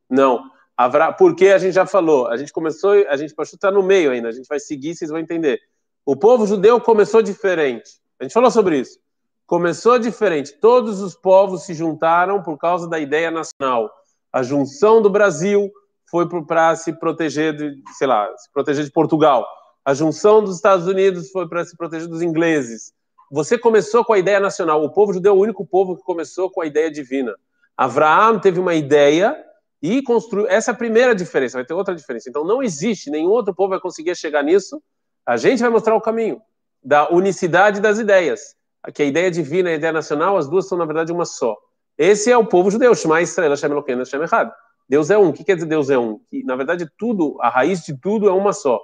Não. 0.09 0.43
Haverá, 0.75 1.13
porque 1.13 1.47
a 1.47 1.57
gente 1.59 1.73
já 1.73 1.85
falou, 1.85 2.27
a 2.27 2.35
gente 2.35 2.51
começou, 2.51 2.93
a 3.07 3.15
gente 3.15 3.33
pode 3.35 3.49
estar 3.49 3.71
no 3.71 3.83
meio 3.83 4.09
ainda, 4.09 4.29
a 4.29 4.31
gente 4.31 4.47
vai 4.47 4.59
seguir, 4.59 4.95
vocês 4.95 5.11
vão 5.11 5.19
entender. 5.19 5.59
O 6.03 6.15
povo 6.15 6.47
judeu 6.47 6.81
começou 6.81 7.21
diferente. 7.21 8.01
A 8.19 8.23
gente 8.23 8.33
falou 8.33 8.49
sobre 8.49 8.79
isso. 8.79 8.99
Começou 9.45 9.99
diferente. 9.99 10.53
Todos 10.59 11.01
os 11.01 11.15
povos 11.15 11.63
se 11.63 11.73
juntaram 11.73 12.41
por 12.41 12.57
causa 12.57 12.87
da 12.87 12.99
ideia 12.99 13.29
nacional 13.29 13.89
a 14.33 14.41
junção 14.41 14.99
do 14.99 15.11
Brasil 15.11 15.71
foi 16.09 16.27
para 16.27 16.75
se 16.75 16.91
proteger 16.93 17.55
de, 17.55 17.83
sei 17.95 18.07
lá, 18.07 18.27
se 18.35 18.51
proteger 18.51 18.83
de 18.83 18.91
Portugal. 18.91 19.47
A 19.85 19.93
junção 19.93 20.43
dos 20.43 20.55
Estados 20.55 20.87
Unidos 20.87 21.29
foi 21.29 21.47
para 21.47 21.63
se 21.63 21.77
proteger 21.77 22.07
dos 22.07 22.23
ingleses. 22.23 22.91
Você 23.31 23.59
começou 23.59 24.03
com 24.03 24.13
a 24.13 24.17
ideia 24.17 24.39
nacional. 24.39 24.83
O 24.83 24.91
povo 24.91 25.13
judeu 25.13 25.33
é 25.33 25.35
o 25.35 25.39
único 25.39 25.65
povo 25.65 25.95
que 25.95 26.03
começou 26.03 26.49
com 26.49 26.61
a 26.61 26.65
ideia 26.65 26.89
divina. 26.89 27.35
Abraão 27.77 28.39
teve 28.39 28.59
uma 28.59 28.73
ideia 28.73 29.37
e 29.81 30.01
construir. 30.01 30.47
Essa 30.47 30.71
é 30.71 30.73
a 30.73 30.77
primeira 30.77 31.13
diferença, 31.13 31.57
vai 31.57 31.65
ter 31.65 31.73
outra 31.75 31.95
diferença. 31.95 32.27
Então 32.27 32.43
não 32.43 32.63
existe, 32.63 33.11
nenhum 33.11 33.29
outro 33.29 33.53
povo 33.53 33.69
vai 33.69 33.79
conseguir 33.79 34.15
chegar 34.15 34.43
nisso. 34.43 34.81
A 35.23 35.37
gente 35.37 35.61
vai 35.61 35.69
mostrar 35.69 35.95
o 35.95 36.01
caminho 36.01 36.41
da 36.83 37.09
unicidade 37.11 37.79
das 37.79 37.99
ideias. 37.99 38.55
Que 38.93 39.03
a 39.03 39.05
ideia 39.05 39.31
divina 39.31 39.69
e 39.69 39.73
a 39.73 39.75
ideia 39.75 39.93
nacional, 39.93 40.37
as 40.37 40.47
duas 40.47 40.67
são 40.67 40.77
na 40.77 40.85
verdade 40.85 41.11
uma 41.11 41.25
só. 41.25 41.57
Esse 41.97 42.31
é 42.31 42.37
o 42.37 42.45
povo 42.45 42.71
judeu, 42.71 42.93
Shema 42.95 43.21
Israel, 43.21 43.51
Hashem 43.51 43.71
Elokeinu, 43.71 43.99
Hashem 43.99 44.21
Echad. 44.23 44.51
Deus 44.89 45.09
é 45.09 45.17
um. 45.17 45.29
O 45.29 45.33
que 45.33 45.43
quer 45.43 45.55
dizer 45.55 45.67
Deus 45.67 45.89
é 45.89 45.97
um? 45.97 46.19
Na 46.43 46.55
verdade, 46.55 46.89
tudo, 46.97 47.37
a 47.39 47.49
raiz 47.49 47.83
de 47.83 47.97
tudo 47.97 48.27
é 48.27 48.33
uma 48.33 48.51
só. 48.51 48.81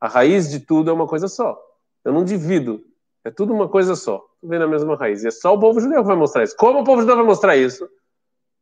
A 0.00 0.08
raiz 0.08 0.50
de 0.50 0.60
tudo 0.60 0.90
é 0.90 0.92
uma 0.92 1.06
coisa 1.06 1.28
só. 1.28 1.56
Eu 2.04 2.12
não 2.12 2.24
divido. 2.24 2.82
É 3.24 3.30
tudo 3.30 3.54
uma 3.54 3.68
coisa 3.68 3.94
só. 3.94 4.24
Vem 4.42 4.58
na 4.58 4.66
mesma 4.66 4.96
raiz. 4.96 5.22
E 5.22 5.28
é 5.28 5.30
só 5.30 5.54
o 5.54 5.60
povo 5.60 5.80
judeu 5.80 6.02
que 6.02 6.08
vai 6.08 6.16
mostrar 6.16 6.42
isso. 6.42 6.56
Como 6.56 6.80
o 6.80 6.84
povo 6.84 7.02
judeu 7.02 7.14
vai 7.14 7.24
mostrar 7.24 7.56
isso? 7.56 7.88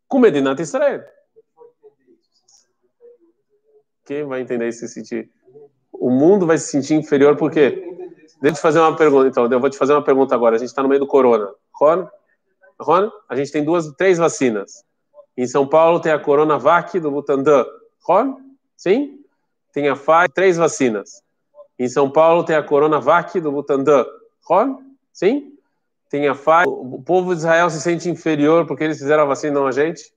Com 0.06 0.18
Medinat 0.18 0.60
Israel. 0.60 1.02
Quem 4.04 4.24
vai 4.24 4.40
entender 4.40 4.68
isso 4.68 4.80
se 4.80 4.88
sentir? 4.88 5.30
O 5.92 6.10
mundo 6.10 6.46
vai 6.46 6.58
se 6.58 6.68
sentir 6.68 6.94
inferior 6.94 7.36
por 7.36 7.50
quê? 7.50 7.89
Deixa 8.40 8.54
eu 8.54 8.54
te 8.54 8.60
fazer 8.60 8.78
uma 8.80 8.96
pergunta, 8.96 9.28
então. 9.28 9.48
Eu 9.50 9.60
vou 9.60 9.68
te 9.68 9.76
fazer 9.76 9.92
uma 9.92 10.02
pergunta 10.02 10.34
agora. 10.34 10.56
A 10.56 10.58
gente 10.58 10.68
está 10.68 10.82
no 10.82 10.88
meio 10.88 11.00
do 11.00 11.06
corona. 11.06 11.52
Ron? 11.74 12.08
Ron? 12.80 13.10
A 13.28 13.36
gente 13.36 13.52
tem 13.52 13.62
duas, 13.62 13.86
três 13.92 14.16
vacinas. 14.16 14.82
Em 15.36 15.46
São 15.46 15.66
Paulo 15.66 16.00
tem 16.00 16.10
a 16.10 16.18
Coronavac 16.18 16.98
do 16.98 17.10
Butantan. 17.10 17.66
Ron? 18.02 18.40
Sim? 18.76 19.20
Tem 19.72 19.88
a 19.88 19.94
Pfizer, 19.94 20.30
três 20.34 20.56
vacinas. 20.56 21.22
Em 21.78 21.88
São 21.88 22.10
Paulo 22.10 22.42
tem 22.42 22.56
a 22.56 22.62
Coronavac 22.62 23.38
do 23.40 23.52
Butantan. 23.52 24.06
Ron? 24.44 24.82
Sim? 25.12 25.52
Tem 26.08 26.26
a 26.26 26.34
Pfizer. 26.34 26.66
O 26.66 27.02
povo 27.02 27.34
de 27.34 27.40
Israel 27.40 27.68
se 27.68 27.80
sente 27.80 28.08
inferior 28.08 28.66
porque 28.66 28.84
eles 28.84 28.98
fizeram 28.98 29.24
a 29.24 29.26
vacina 29.26 29.60
não 29.60 29.66
a 29.66 29.72
gente? 29.72 30.12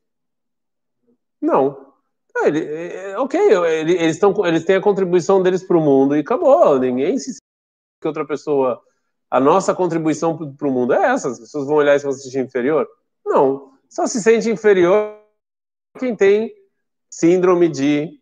Não. 1.42 1.94
É, 2.38 2.48
ele, 2.48 2.66
é, 2.66 3.20
ok, 3.20 3.40
ele, 3.40 3.94
eles, 3.94 4.18
tão, 4.18 4.34
eles 4.46 4.64
têm 4.64 4.78
a 4.78 4.82
contribuição 4.82 5.44
deles 5.44 5.62
para 5.62 5.78
o 5.78 5.82
mundo 5.82 6.16
e 6.16 6.22
acabou. 6.22 6.80
Ninguém 6.80 7.20
se 7.20 7.38
que 8.04 8.08
outra 8.08 8.26
pessoa. 8.26 8.80
A 9.32 9.40
nossa 9.40 9.74
contribuição 9.74 10.38
para 10.38 10.68
o 10.68 10.72
mundo 10.72 10.94
é 10.94 11.06
essa. 11.06 11.30
As 11.30 11.40
pessoas 11.40 11.66
vão 11.66 11.78
olhar 11.78 11.96
e 11.96 12.00
vão 12.00 12.12
se 12.12 12.24
sentir 12.24 12.40
inferior? 12.40 12.88
Não. 13.26 13.72
Só 13.90 14.06
se 14.06 14.22
sente 14.22 14.50
inferior 14.50 15.18
quem 15.98 16.16
tem 16.16 16.54
síndrome 17.10 17.68
de 17.68 18.20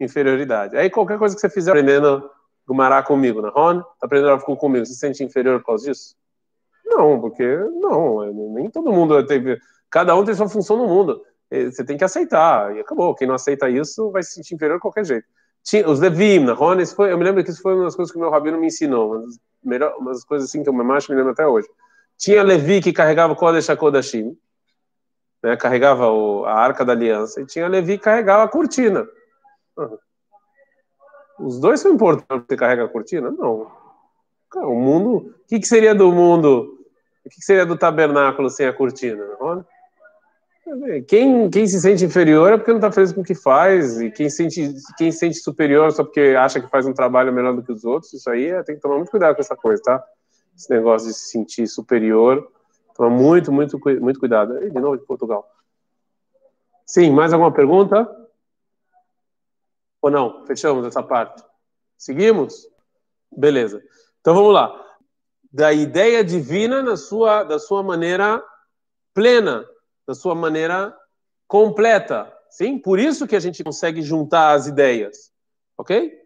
inferioridade. 0.00 0.76
Aí 0.76 0.88
qualquer 0.90 1.18
coisa 1.18 1.34
que 1.34 1.40
você 1.40 1.48
fizer 1.48 1.72
aprendendo 1.72 2.30
Gumará 2.66 3.02
comigo, 3.02 3.42
na 3.42 3.50
Ron, 3.50 3.80
tá 3.82 3.88
aprendendo 4.02 4.32
a 4.32 4.56
comigo, 4.56 4.86
você 4.86 4.94
se 4.94 4.98
sente 4.98 5.22
inferior 5.22 5.60
por 5.60 5.66
causa 5.66 5.84
disso? 5.84 6.16
Não, 6.84 7.20
porque 7.20 7.44
não, 7.80 8.24
nem 8.54 8.70
todo 8.70 8.92
mundo 8.92 9.24
tem. 9.26 9.42
Cada 9.90 10.14
um 10.14 10.24
tem 10.24 10.34
sua 10.34 10.48
função 10.48 10.76
no 10.76 10.86
mundo. 10.86 11.22
Você 11.50 11.84
tem 11.84 11.96
que 11.96 12.04
aceitar, 12.04 12.74
e 12.74 12.80
acabou. 12.80 13.14
Quem 13.14 13.28
não 13.28 13.34
aceita 13.34 13.68
isso 13.68 14.10
vai 14.10 14.22
se 14.22 14.32
sentir 14.32 14.54
inferior 14.54 14.78
de 14.78 14.82
qualquer 14.82 15.04
jeito. 15.04 15.26
Tinha, 15.64 15.88
os 15.88 15.98
Levim, 15.98 16.40
na 16.40 16.52
Ron, 16.52 16.84
foi, 16.84 17.10
eu 17.10 17.16
me 17.16 17.24
lembro 17.24 17.42
que 17.42 17.50
isso 17.50 17.62
foi 17.62 17.74
uma 17.74 17.84
das 17.84 17.96
coisas 17.96 18.12
que 18.12 18.18
o 18.18 18.20
meu 18.20 18.30
rabino 18.30 18.58
me 18.58 18.66
ensinou, 18.66 19.12
uma 19.12 19.22
das, 19.22 19.40
melhor, 19.64 19.96
uma 19.96 20.12
das 20.12 20.22
coisas 20.22 20.48
assim 20.48 20.62
que 20.62 20.68
eu 20.68 20.74
me 20.74 20.84
me 20.84 21.00
lembro 21.08 21.30
até 21.30 21.46
hoje. 21.46 21.66
Tinha 22.18 22.42
Levi 22.42 22.82
que 22.82 22.92
carregava 22.92 23.32
o 23.32 23.36
Kodesh 23.36 23.70
HaKodashim, 23.70 24.36
né, 25.42 25.56
carregava 25.56 26.10
o, 26.10 26.44
a 26.44 26.52
Arca 26.52 26.84
da 26.84 26.92
Aliança, 26.92 27.40
e 27.40 27.46
tinha 27.46 27.66
Levi 27.66 27.96
que 27.96 28.04
carregava 28.04 28.44
a 28.44 28.48
cortina. 28.48 29.08
Uhum. 29.78 29.98
Os 31.38 31.58
dois 31.58 31.80
são 31.80 31.92
importantes. 31.92 32.46
Você 32.46 32.56
carrega 32.56 32.84
a 32.84 32.88
cortina? 32.88 33.30
Não. 33.30 33.72
O 34.54 34.74
mundo. 34.74 35.16
O 35.16 35.48
que, 35.48 35.58
que 35.58 35.66
seria 35.66 35.94
do 35.94 36.12
mundo? 36.12 36.78
O 37.24 37.28
que, 37.28 37.36
que 37.36 37.44
seria 37.44 37.66
do 37.66 37.76
tabernáculo 37.76 38.50
sem 38.50 38.66
a 38.66 38.72
cortina? 38.72 39.24
Olha. 39.40 39.66
Quem, 41.06 41.50
quem 41.50 41.66
se 41.66 41.80
sente 41.80 42.04
inferior 42.04 42.52
é 42.52 42.56
porque 42.56 42.70
não 42.70 42.78
está 42.78 42.90
feliz 42.90 43.12
com 43.12 43.20
o 43.20 43.24
que 43.24 43.34
faz, 43.34 44.00
e 44.00 44.10
quem 44.10 44.30
sente, 44.30 44.74
quem 44.96 45.12
se 45.12 45.18
sente 45.18 45.36
superior 45.36 45.92
só 45.92 46.02
porque 46.02 46.34
acha 46.38 46.60
que 46.60 46.70
faz 46.70 46.86
um 46.86 46.94
trabalho 46.94 47.32
melhor 47.32 47.54
do 47.54 47.62
que 47.62 47.70
os 47.70 47.84
outros, 47.84 48.14
isso 48.14 48.30
aí 48.30 48.46
é, 48.46 48.62
tem 48.62 48.74
que 48.74 48.80
tomar 48.80 48.96
muito 48.96 49.10
cuidado 49.10 49.34
com 49.34 49.42
essa 49.42 49.54
coisa, 49.54 49.82
tá? 49.82 50.04
Esse 50.56 50.70
negócio 50.70 51.08
de 51.08 51.14
se 51.14 51.30
sentir 51.30 51.66
superior, 51.66 52.50
toma 52.94 53.10
muito, 53.10 53.52
muito, 53.52 53.78
muito 54.00 54.20
cuidado. 54.20 54.58
De 54.58 54.80
novo 54.80 54.96
de 54.96 55.04
Portugal. 55.04 55.46
Sim, 56.86 57.10
mais 57.10 57.32
alguma 57.32 57.52
pergunta? 57.52 58.08
Ou 60.00 60.10
não? 60.10 60.46
Fechamos 60.46 60.86
essa 60.86 61.02
parte. 61.02 61.42
Seguimos? 61.98 62.68
Beleza. 63.36 63.82
Então 64.20 64.34
vamos 64.34 64.54
lá. 64.54 64.80
Da 65.52 65.72
ideia 65.72 66.22
divina 66.22 66.82
na 66.82 66.96
sua, 66.96 67.42
da 67.42 67.58
sua 67.58 67.82
maneira 67.82 68.42
plena, 69.12 69.66
da 70.07 70.13
sua 70.13 70.35
maneira 70.35 70.95
completa. 71.47 72.31
Sim? 72.49 72.79
Por 72.79 72.99
isso 72.99 73.27
que 73.27 73.35
a 73.35 73.39
gente 73.39 73.63
consegue 73.63 74.01
juntar 74.01 74.53
as 74.53 74.67
ideias. 74.67 75.31
Ok? 75.77 76.19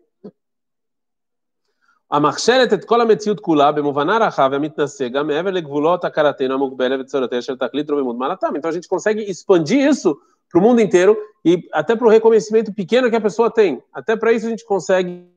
המכשלת 2.13 2.73
את 2.73 2.85
כל 2.85 3.01
המציאות 3.01 3.39
כולה 3.39 3.71
במובנה 3.71 4.15
הרחב 4.15 4.49
והמתנשא 4.51 5.07
גם 5.07 5.27
מעבר 5.27 5.51
לגבולות 5.51 6.05
הכרתנו 6.05 6.53
המוגבלת 6.53 6.99
וצורתיה 6.99 7.41
של 7.41 7.57
תכלית 7.57 7.89
רוממות 7.89 8.17
מעלתם. 8.17 8.55
Então 8.55 8.69
a 8.69 8.73
gente 8.73 8.87
consegue 8.87 9.21
expandir 9.21 9.89
isso 9.89 10.15
para 10.49 10.59
o 10.59 10.61
mundo 10.61 10.79
inteiro 10.79 11.17
e 11.43 11.67
até 11.73 11.95
para 11.95 12.07
o 12.07 12.09
reconhecimento 12.09 12.71
pequeno 12.71 13.09
que 13.09 13.15
a 13.15 13.21
pessoa 13.21 13.49
tem. 13.49 13.81
Até 13.91 14.15
para 14.15 14.31
isso 14.31 14.45
a 14.45 14.49
gente 14.49 14.63
consegue. 14.63 15.27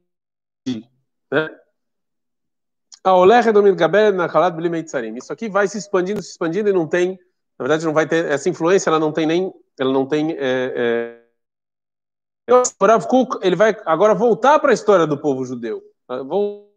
Né? 1.33 1.49
Isso 5.17 5.33
aqui 5.33 5.49
vai 5.49 5.67
se 5.69 5.79
expandindo, 5.79 6.23
se 6.23 6.31
expandindo 6.33 6.69
e 6.69 6.73
não 6.73 6.87
tem, 6.87 7.19
na 7.62 7.68
verdade, 7.68 7.86
não 7.86 7.94
vai 7.94 8.08
ter 8.08 8.26
essa 8.26 8.50
influência, 8.50 8.90
ela 8.90 8.98
não 8.98 9.12
tem 9.12 9.28
nem, 9.28 9.54
ela 9.80 9.94
não 9.94 10.04
tem. 10.08 10.32
É, 10.32 11.22
é... 12.50 12.54
O 12.80 12.86
Rav 12.86 13.06
Kuk, 13.06 13.38
ele 13.46 13.56
vai 13.56 13.78
agora 13.86 14.16
voltar 14.16 14.58
para 14.58 14.72
a 14.72 14.74
história 14.74 15.06
do 15.06 15.16
povo 15.16 15.46
judeu. 15.46 15.80
Vou 16.26 16.72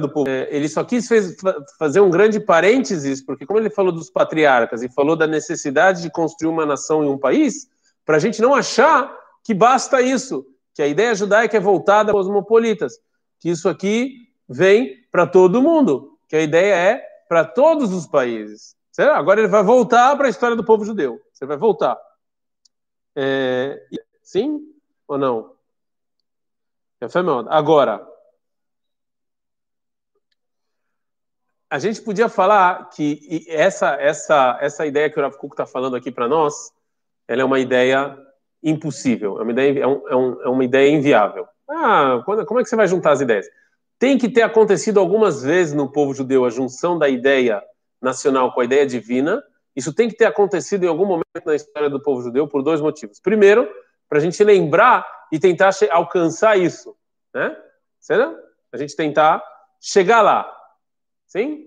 do 0.00 0.08
povo. 0.08 0.28
É, 0.28 0.48
ele 0.50 0.68
só 0.68 0.82
quis 0.82 1.06
fez, 1.06 1.36
fazer 1.78 2.00
um 2.00 2.10
grande 2.10 2.40
parênteses, 2.40 3.24
porque 3.24 3.46
como 3.46 3.60
ele 3.60 3.70
falou 3.70 3.92
dos 3.92 4.10
patriarcas 4.10 4.82
e 4.82 4.88
falou 4.88 5.14
da 5.14 5.28
necessidade 5.28 6.02
de 6.02 6.10
construir 6.10 6.50
uma 6.50 6.66
nação 6.66 7.04
e 7.04 7.08
um 7.08 7.16
país, 7.16 7.68
para 8.04 8.16
a 8.16 8.18
gente 8.18 8.42
não 8.42 8.56
achar 8.56 9.16
que 9.44 9.54
basta 9.54 10.02
isso, 10.02 10.44
que 10.74 10.82
a 10.82 10.88
ideia 10.88 11.14
judaica 11.14 11.56
é 11.56 11.60
voltada 11.60 12.10
aos 12.10 12.26
cosmopolitas, 12.26 12.98
que 13.38 13.50
isso 13.50 13.68
aqui 13.68 14.28
vem 14.48 14.96
para 15.12 15.28
todo 15.28 15.62
mundo, 15.62 16.18
que 16.28 16.34
a 16.34 16.42
ideia 16.42 16.74
é 16.74 17.02
para 17.28 17.44
todos 17.44 17.92
os 17.92 18.04
países. 18.08 18.75
Certo? 18.96 19.12
Agora 19.12 19.40
ele 19.40 19.48
vai 19.48 19.62
voltar 19.62 20.16
para 20.16 20.26
a 20.26 20.30
história 20.30 20.56
do 20.56 20.64
povo 20.64 20.82
judeu. 20.82 21.20
Você 21.30 21.44
vai 21.44 21.58
voltar. 21.58 22.00
É... 23.14 23.78
Sim 24.22 24.58
ou 25.06 25.18
não? 25.18 25.54
Agora, 27.50 28.08
a 31.68 31.78
gente 31.78 32.00
podia 32.00 32.30
falar 32.30 32.88
que 32.88 33.44
essa 33.48 33.96
essa 34.00 34.56
essa 34.62 34.86
ideia 34.86 35.10
que 35.10 35.20
o 35.20 35.22
Rav 35.22 35.36
Kuk 35.36 35.52
está 35.52 35.66
falando 35.66 35.94
aqui 35.94 36.10
para 36.10 36.26
nós, 36.26 36.72
ela 37.28 37.42
é 37.42 37.44
uma 37.44 37.60
ideia 37.60 38.16
impossível, 38.62 39.38
é 39.38 39.42
uma 39.42 39.52
ideia, 39.52 39.78
é, 39.78 39.82
é, 39.82 40.16
um, 40.16 40.42
é 40.42 40.48
uma 40.48 40.64
ideia 40.64 40.90
inviável. 40.90 41.46
Ah, 41.68 42.22
quando, 42.24 42.46
como 42.46 42.60
é 42.60 42.62
que 42.62 42.70
você 42.70 42.76
vai 42.76 42.88
juntar 42.88 43.12
as 43.12 43.20
ideias? 43.20 43.46
Tem 43.98 44.16
que 44.16 44.30
ter 44.30 44.40
acontecido 44.40 44.98
algumas 44.98 45.42
vezes 45.42 45.74
no 45.74 45.92
povo 45.92 46.14
judeu 46.14 46.46
a 46.46 46.50
junção 46.50 46.98
da 46.98 47.10
ideia 47.10 47.62
nacional 48.00 48.52
com 48.52 48.60
a 48.60 48.64
ideia 48.64 48.86
divina. 48.86 49.42
Isso 49.74 49.92
tem 49.92 50.08
que 50.08 50.16
ter 50.16 50.24
acontecido 50.24 50.84
em 50.84 50.88
algum 50.88 51.04
momento 51.04 51.44
na 51.44 51.54
história 51.54 51.90
do 51.90 52.00
povo 52.00 52.22
judeu 52.22 52.48
por 52.48 52.62
dois 52.62 52.80
motivos. 52.80 53.20
Primeiro, 53.20 53.68
para 54.08 54.18
a 54.18 54.20
gente 54.20 54.42
lembrar 54.42 55.06
e 55.32 55.38
tentar 55.38 55.70
alcançar 55.90 56.58
isso, 56.58 56.96
né? 57.34 57.56
Certo? 58.00 58.38
A 58.72 58.76
gente 58.76 58.96
tentar 58.96 59.42
chegar 59.80 60.22
lá. 60.22 60.50
Sim? 61.26 61.66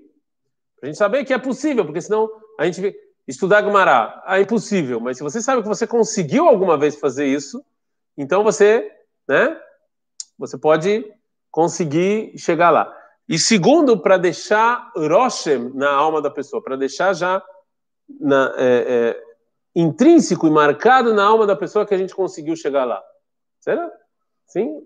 Para 0.79 0.88
a 0.88 0.91
gente 0.91 0.98
saber 0.98 1.25
que 1.25 1.33
é 1.33 1.38
possível, 1.38 1.86
porque 1.86 2.01
senão 2.01 2.29
a 2.57 2.65
gente 2.65 2.95
estudar 3.27 3.62
Gumará 3.62 4.24
é 4.27 4.41
impossível. 4.41 5.00
Mas 5.00 5.17
se 5.17 5.24
você 5.24 5.41
sabe 5.41 5.62
que 5.62 5.67
você 5.67 5.86
conseguiu 5.86 6.48
alguma 6.48 6.77
vez 6.77 6.95
fazer 6.95 7.27
isso, 7.27 7.63
então 8.17 8.43
você, 8.43 8.89
né? 9.27 9.59
Você 10.38 10.57
pode 10.57 11.05
conseguir 11.51 12.33
chegar 12.38 12.69
lá. 12.69 12.95
E 13.29 13.38
segundo, 13.38 13.95
para 13.95 14.17
deixar 14.17 14.91
Roshem 14.95 15.71
na 15.75 15.91
alma 15.91 16.19
da 16.19 16.31
pessoa, 16.31 16.63
para 16.63 16.75
deixar 16.75 17.13
já 17.13 17.43
na, 18.19 18.55
é, 18.57 18.65
é, 18.65 19.24
intrínseco 19.75 20.48
e 20.48 20.50
marcado 20.50 21.13
na 21.13 21.24
alma 21.24 21.45
da 21.45 21.55
pessoa 21.55 21.86
que 21.86 21.93
a 21.93 21.98
gente 21.98 22.15
conseguiu 22.15 22.55
chegar 22.55 22.86
lá. 22.86 23.00
Será? 23.59 23.88
Sim? 24.48 24.81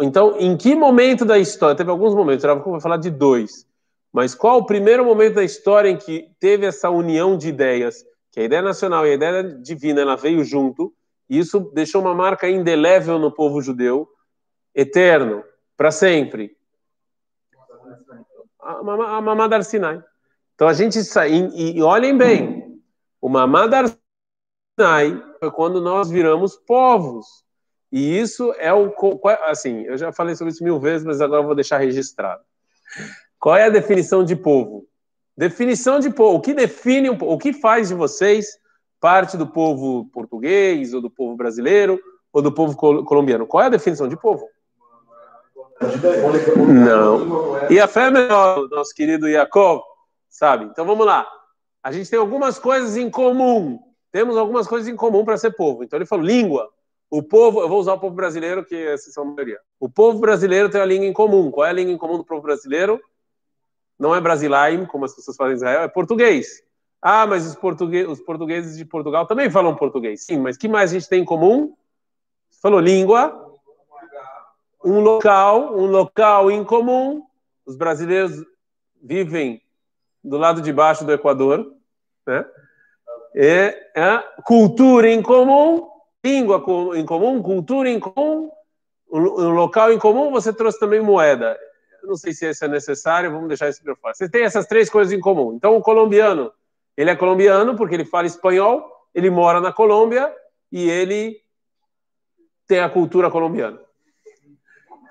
Então, 0.00 0.36
em 0.38 0.56
que 0.56 0.74
momento 0.74 1.26
da 1.26 1.38
história? 1.38 1.76
Teve 1.76 1.90
alguns 1.90 2.14
momentos, 2.14 2.42
eu 2.42 2.62
vou 2.62 2.80
falar 2.80 2.96
de 2.96 3.10
dois. 3.10 3.66
Mas 4.10 4.34
qual 4.34 4.60
o 4.60 4.66
primeiro 4.66 5.04
momento 5.04 5.34
da 5.34 5.44
história 5.44 5.90
em 5.90 5.98
que 5.98 6.30
teve 6.40 6.64
essa 6.64 6.88
união 6.88 7.36
de 7.36 7.48
ideias, 7.48 8.02
que 8.32 8.40
a 8.40 8.44
ideia 8.44 8.62
nacional 8.62 9.06
e 9.06 9.10
a 9.10 9.14
ideia 9.14 9.42
divina 9.42 10.00
ela 10.00 10.16
veio 10.16 10.42
junto, 10.42 10.94
e 11.28 11.38
isso 11.38 11.60
deixou 11.74 12.00
uma 12.00 12.14
marca 12.14 12.48
indelével 12.48 13.18
no 13.18 13.30
povo 13.30 13.60
judeu, 13.60 14.08
eterno, 14.74 15.44
para 15.76 15.90
sempre. 15.90 16.58
A 18.62 19.20
Mamad 19.20 19.62
Sinai. 19.64 20.02
Então 20.54 20.68
a 20.68 20.72
gente 20.72 21.02
sai, 21.02 21.32
e, 21.54 21.82
olhem 21.82 22.16
bem, 22.16 22.80
o 23.20 23.28
Mamad 23.28 23.94
Sinai 24.78 25.22
foi 25.38 25.50
quando 25.50 25.80
nós 25.80 26.10
viramos 26.10 26.56
povos. 26.56 27.26
E 27.92 28.18
isso 28.18 28.54
é 28.58 28.72
o. 28.72 28.92
Assim, 29.46 29.82
eu 29.82 29.96
já 29.96 30.12
falei 30.12 30.34
sobre 30.36 30.52
isso 30.52 30.62
mil 30.62 30.78
vezes, 30.78 31.04
mas 31.04 31.20
agora 31.20 31.42
eu 31.42 31.46
vou 31.46 31.54
deixar 31.54 31.78
registrado. 31.78 32.42
Qual 33.38 33.56
é 33.56 33.64
a 33.64 33.70
definição 33.70 34.22
de 34.22 34.36
povo? 34.36 34.86
Definição 35.36 35.98
de 35.98 36.10
povo. 36.10 36.36
O 36.36 36.40
que 36.40 36.54
define 36.54 37.10
um 37.10 37.16
O 37.20 37.38
que 37.38 37.52
faz 37.52 37.88
de 37.88 37.94
vocês 37.94 38.46
parte 39.00 39.36
do 39.36 39.46
povo 39.46 40.08
português, 40.12 40.92
ou 40.92 41.00
do 41.00 41.10
povo 41.10 41.36
brasileiro, 41.36 41.98
ou 42.32 42.42
do 42.42 42.52
povo 42.52 42.76
colombiano? 42.76 43.46
Qual 43.46 43.62
é 43.62 43.66
a 43.66 43.70
definição 43.70 44.06
de 44.06 44.16
povo? 44.16 44.46
Não. 46.68 47.70
E 47.70 47.80
a 47.80 47.88
fé 47.88 48.06
é 48.06 48.10
melhor, 48.10 48.68
nosso 48.68 48.94
querido 48.94 49.30
Jacob, 49.30 49.82
sabe? 50.28 50.66
Então 50.66 50.84
vamos 50.84 51.06
lá. 51.06 51.26
A 51.82 51.90
gente 51.90 52.10
tem 52.10 52.18
algumas 52.18 52.58
coisas 52.58 52.96
em 52.96 53.08
comum. 53.08 53.78
Temos 54.12 54.36
algumas 54.36 54.66
coisas 54.66 54.88
em 54.88 54.96
comum 54.96 55.24
para 55.24 55.38
ser 55.38 55.52
povo. 55.52 55.82
Então 55.82 55.96
ele 55.96 56.06
falou 56.06 56.24
língua. 56.24 56.68
O 57.08 57.22
povo, 57.22 57.60
eu 57.60 57.68
vou 57.68 57.80
usar 57.80 57.94
o 57.94 57.98
povo 57.98 58.14
brasileiro, 58.14 58.64
que 58.64 58.74
esses 58.74 59.12
são 59.12 59.24
a 59.24 59.26
maioria. 59.26 59.58
O 59.80 59.88
povo 59.88 60.18
brasileiro 60.18 60.68
tem 60.68 60.80
uma 60.80 60.86
língua 60.86 61.06
em 61.06 61.12
comum. 61.12 61.50
Qual 61.50 61.66
é 61.66 61.70
a 61.70 61.72
língua 61.72 61.92
em 61.92 61.98
comum 61.98 62.18
do 62.18 62.24
povo 62.24 62.42
brasileiro? 62.42 63.00
Não 63.98 64.14
é 64.14 64.20
brasileiro, 64.20 64.86
como 64.86 65.04
as 65.04 65.14
pessoas 65.14 65.36
falam 65.36 65.52
em 65.52 65.56
Israel, 65.56 65.82
é 65.82 65.88
português. 65.88 66.62
Ah, 67.02 67.26
mas 67.26 67.46
os, 67.46 67.54
português, 67.54 68.06
os 68.06 68.20
portugueses 68.20 68.76
de 68.76 68.84
Portugal 68.84 69.26
também 69.26 69.50
falam 69.50 69.74
português. 69.74 70.24
Sim, 70.24 70.38
mas 70.38 70.56
que 70.56 70.68
mais 70.68 70.90
a 70.90 70.94
gente 70.94 71.08
tem 71.08 71.22
em 71.22 71.24
comum? 71.24 71.74
Você 72.50 72.60
falou 72.60 72.78
língua, 72.78 73.49
um 74.84 75.00
local, 75.00 75.76
um 75.76 75.86
local 75.86 76.50
em 76.50 76.64
comum. 76.64 77.22
Os 77.66 77.76
brasileiros 77.76 78.44
vivem 79.02 79.62
do 80.22 80.36
lado 80.36 80.60
de 80.60 80.72
baixo 80.72 81.04
do 81.04 81.12
Equador, 81.12 81.72
né? 82.26 82.44
É, 83.34 83.90
é 83.94 84.18
cultura 84.44 85.08
em 85.08 85.22
comum, 85.22 85.88
língua 86.24 86.64
em 86.96 87.06
comum, 87.06 87.40
cultura 87.40 87.88
em 87.88 88.00
comum, 88.00 88.50
um 89.10 89.50
local 89.50 89.92
em 89.92 89.98
comum, 89.98 90.30
você 90.30 90.52
trouxe 90.52 90.78
também 90.78 91.00
moeda. 91.00 91.58
Eu 92.02 92.08
não 92.08 92.16
sei 92.16 92.32
se 92.32 92.48
isso 92.48 92.64
é 92.64 92.68
necessário, 92.68 93.30
vamos 93.30 93.48
deixar 93.48 93.68
isso 93.68 93.82
para 93.82 93.94
fora. 93.96 94.14
Você 94.14 94.28
tem 94.28 94.42
essas 94.42 94.66
três 94.66 94.88
coisas 94.88 95.12
em 95.12 95.20
comum. 95.20 95.52
Então, 95.54 95.76
o 95.76 95.82
colombiano, 95.82 96.52
ele 96.96 97.10
é 97.10 97.16
colombiano 97.16 97.76
porque 97.76 97.94
ele 97.94 98.04
fala 98.04 98.26
espanhol, 98.26 98.88
ele 99.14 99.30
mora 99.30 99.60
na 99.60 99.72
Colômbia 99.72 100.32
e 100.70 100.88
ele 100.88 101.40
tem 102.66 102.80
a 102.80 102.88
cultura 102.88 103.30
colombiana. 103.30 103.80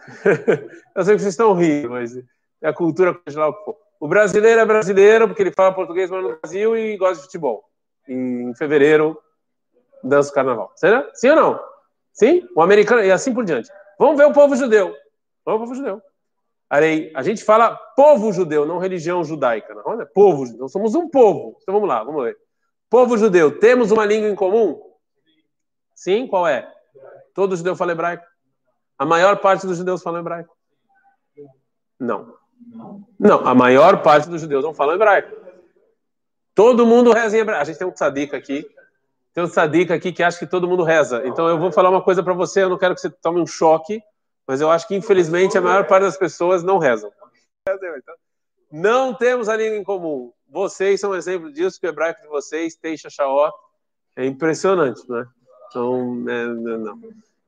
Eu 0.95 1.03
sei 1.03 1.15
que 1.15 1.21
vocês 1.21 1.33
estão 1.33 1.53
rindo, 1.53 1.89
mas 1.89 2.15
é 2.61 2.67
a 2.67 2.73
cultura 2.73 3.19
lá 3.33 3.47
o 3.47 3.53
que 3.53 3.63
for. 3.65 3.77
O 3.99 4.07
brasileiro 4.07 4.61
é 4.61 4.65
brasileiro 4.65 5.27
porque 5.27 5.43
ele 5.43 5.51
fala 5.51 5.73
português, 5.73 6.09
mora 6.09 6.23
no 6.23 6.37
Brasil 6.39 6.77
e 6.77 6.97
gosta 6.97 7.17
de 7.17 7.23
futebol. 7.23 7.63
E 8.07 8.13
em 8.13 8.55
fevereiro 8.55 9.19
dança 10.03 10.31
o 10.31 10.33
carnaval. 10.33 10.71
Será? 10.75 11.09
Sim 11.13 11.29
ou 11.29 11.35
não? 11.35 11.59
Sim? 12.13 12.47
O 12.55 12.61
americano, 12.61 13.03
e 13.03 13.11
assim 13.11 13.33
por 13.33 13.43
diante. 13.43 13.69
Vamos 13.97 14.17
ver 14.17 14.25
o 14.25 14.33
povo 14.33 14.55
judeu. 14.55 14.95
Vamos 15.45 15.61
o 15.61 15.63
povo 15.65 15.75
judeu. 15.75 16.01
Arei, 16.69 17.11
a 17.15 17.23
gente 17.23 17.43
fala 17.43 17.75
povo 17.95 18.31
judeu, 18.31 18.65
não 18.65 18.77
religião 18.77 19.23
judaica. 19.23 19.73
Não 19.73 20.01
é? 20.01 20.05
Povo 20.05 20.45
judeu. 20.45 20.69
Somos 20.69 20.95
um 20.95 21.09
povo. 21.09 21.57
Então 21.61 21.73
vamos 21.73 21.89
lá, 21.89 22.03
vamos 22.03 22.23
ver. 22.23 22.37
Povo 22.89 23.17
judeu, 23.17 23.59
temos 23.59 23.91
uma 23.91 24.05
língua 24.05 24.29
em 24.29 24.35
comum? 24.35 24.81
Sim, 25.93 26.27
qual 26.27 26.47
é? 26.47 26.71
Todo 27.33 27.55
judeu 27.55 27.75
fala 27.75 27.91
hebraico? 27.91 28.23
A 28.99 29.05
maior 29.05 29.37
parte 29.37 29.65
dos 29.65 29.77
judeus 29.77 30.03
fala 30.03 30.19
hebraico? 30.19 30.55
Não. 31.99 32.37
Não, 33.17 33.47
a 33.47 33.55
maior 33.55 34.03
parte 34.03 34.29
dos 34.29 34.41
judeus 34.41 34.63
não 34.63 34.73
fala 34.73 34.93
hebraico. 34.93 35.35
Todo 36.53 36.85
mundo 36.85 37.11
reza 37.11 37.37
em 37.37 37.39
hebraico. 37.39 37.61
A 37.61 37.65
gente 37.65 37.79
tem 37.79 37.87
um 37.87 37.91
tzadik 37.91 38.35
aqui 38.35 38.69
tem 39.33 39.43
um 39.43 39.47
sadica 39.47 39.93
aqui 39.93 40.11
que 40.11 40.23
acha 40.23 40.39
que 40.39 40.47
todo 40.47 40.67
mundo 40.67 40.83
reza. 40.83 41.25
Então 41.25 41.47
eu 41.47 41.57
vou 41.57 41.71
falar 41.71 41.89
uma 41.89 42.01
coisa 42.01 42.23
para 42.23 42.33
você, 42.33 42.63
eu 42.63 42.69
não 42.69 42.77
quero 42.77 42.95
que 42.95 43.01
você 43.01 43.09
tome 43.09 43.39
um 43.39 43.47
choque, 43.47 44.01
mas 44.45 44.59
eu 44.59 44.69
acho 44.69 44.87
que 44.87 44.95
infelizmente 44.95 45.57
a 45.57 45.61
maior 45.61 45.85
parte 45.87 46.03
das 46.03 46.17
pessoas 46.17 46.63
não 46.63 46.77
rezam. 46.77 47.11
Não 48.71 49.13
temos 49.13 49.47
a 49.47 49.55
língua 49.55 49.77
em 49.77 49.83
comum. 49.83 50.33
Vocês 50.47 50.99
são 50.99 51.11
um 51.11 51.15
exemplo 51.15 51.51
disso, 51.53 51.79
que 51.79 51.87
o 51.87 51.89
hebraico 51.89 52.21
de 52.21 52.27
vocês, 52.27 52.75
Teixa 52.75 53.09
Shaot, 53.09 53.53
é 54.15 54.25
impressionante, 54.25 55.07
né? 55.09 55.25
Então, 55.69 56.25
é, 56.27 56.45
não. 56.47 56.99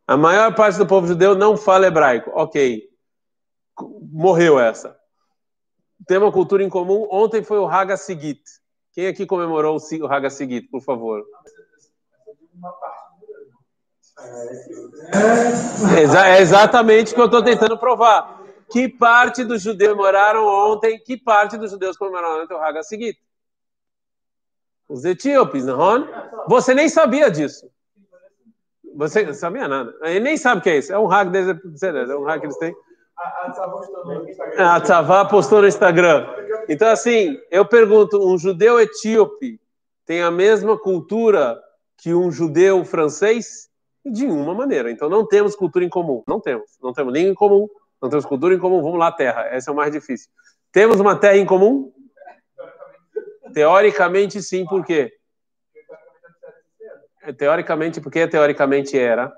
A 0.08 0.18
maior 0.18 0.54
parte 0.56 0.78
do 0.78 0.86
povo 0.86 1.08
judeu 1.08 1.36
não 1.36 1.56
fala 1.56 1.88
hebraico. 1.88 2.32
Ok. 2.34 2.90
Morreu 4.12 4.60
essa. 4.60 4.98
Tem 6.08 6.18
uma 6.18 6.32
cultura 6.32 6.64
em 6.64 6.70
comum. 6.70 7.08
Ontem 7.10 7.44
foi 7.44 7.60
o 7.60 7.68
Haga 7.68 7.96
Sigit. 7.96 8.42
Quem 8.92 9.08
aqui 9.08 9.26
comemorou 9.26 9.78
o 9.78 10.08
Haga 10.08 10.30
Sigit, 10.30 10.68
por 10.68 10.82
favor? 10.82 11.24
É, 15.94 16.42
exatamente 16.42 17.12
o 17.12 17.16
que 17.16 17.22
eu 17.22 17.26
estou 17.26 17.44
tentando 17.44 17.78
provar. 17.78 18.42
Que 18.72 18.88
parte 18.88 19.44
dos 19.44 19.62
judeus 19.62 19.96
moraram 19.96 20.46
ontem? 20.46 21.00
Que 21.00 21.18
parte 21.18 21.58
dos 21.58 21.72
judeus 21.72 21.98
comemoraram 21.98 22.44
ontem 22.44 22.54
o 22.54 22.62
Haga 22.62 22.84
seguinte? 22.84 23.20
Os 24.88 25.06
etíopes, 25.06 25.66
não? 25.66 26.08
Você 26.48 26.74
nem 26.74 26.90
sabia 26.90 27.32
disso. 27.32 27.70
Você 28.96 29.24
não 29.24 29.34
sabia 29.34 29.68
nada. 29.68 29.94
Ele 30.04 30.20
nem 30.20 30.38
sabe 30.38 30.60
o 30.60 30.64
que 30.64 30.70
é 30.70 30.78
isso. 30.78 30.94
É 30.94 31.00
um 31.00 31.08
hack 31.08 31.30
deles, 31.30 32.10
é 32.10 32.16
um 32.16 32.24
hack 32.24 32.40
que 32.40 32.48
eles 32.48 32.58
têm. 32.58 32.76
A 34.58 34.82
Tzavá 34.82 35.26
postou 35.26 35.62
no 35.62 35.68
Instagram. 35.68 36.28
Então, 36.68 36.90
assim, 36.90 37.38
eu 37.52 37.66
pergunto: 37.66 38.18
um 38.18 38.38
judeu 38.38 38.80
etíope 38.80 39.60
tem 40.06 40.22
a 40.22 40.32
mesma 40.32 40.78
cultura 40.78 41.62
que 41.98 42.14
um 42.14 42.32
judeu 42.32 42.84
francês? 42.84 43.70
De 44.04 44.26
uma 44.26 44.56
maneira. 44.56 44.90
Então 44.90 45.08
não 45.08 45.28
temos 45.28 45.56
cultura 45.56 45.86
em 45.86 45.90
comum. 45.90 46.24
Não 46.28 46.40
temos. 46.40 46.72
Não 46.82 46.92
temos 46.92 47.14
língua 47.14 47.32
em 47.32 47.36
comum. 47.36 47.70
Não 48.02 48.10
temos 48.10 48.26
cultura 48.26 48.56
em 48.56 48.60
comum. 48.60 48.82
Vamos 48.82 48.98
lá, 48.98 49.12
terra. 49.12 49.46
Essa 49.46 49.70
é 49.70 49.74
o 49.74 49.76
mais 49.76 49.92
difícil. 49.92 50.28
Temos 50.72 51.00
uma 51.00 51.16
terra 51.16 51.38
em 51.38 51.46
comum? 51.46 51.94
Teoricamente, 53.54 54.42
sim. 54.42 54.66
Por 54.66 54.84
quê? 54.84 55.14
Teoricamente, 57.38 58.02
porque 58.02 58.28
teoricamente 58.28 58.98
era. 58.98 59.32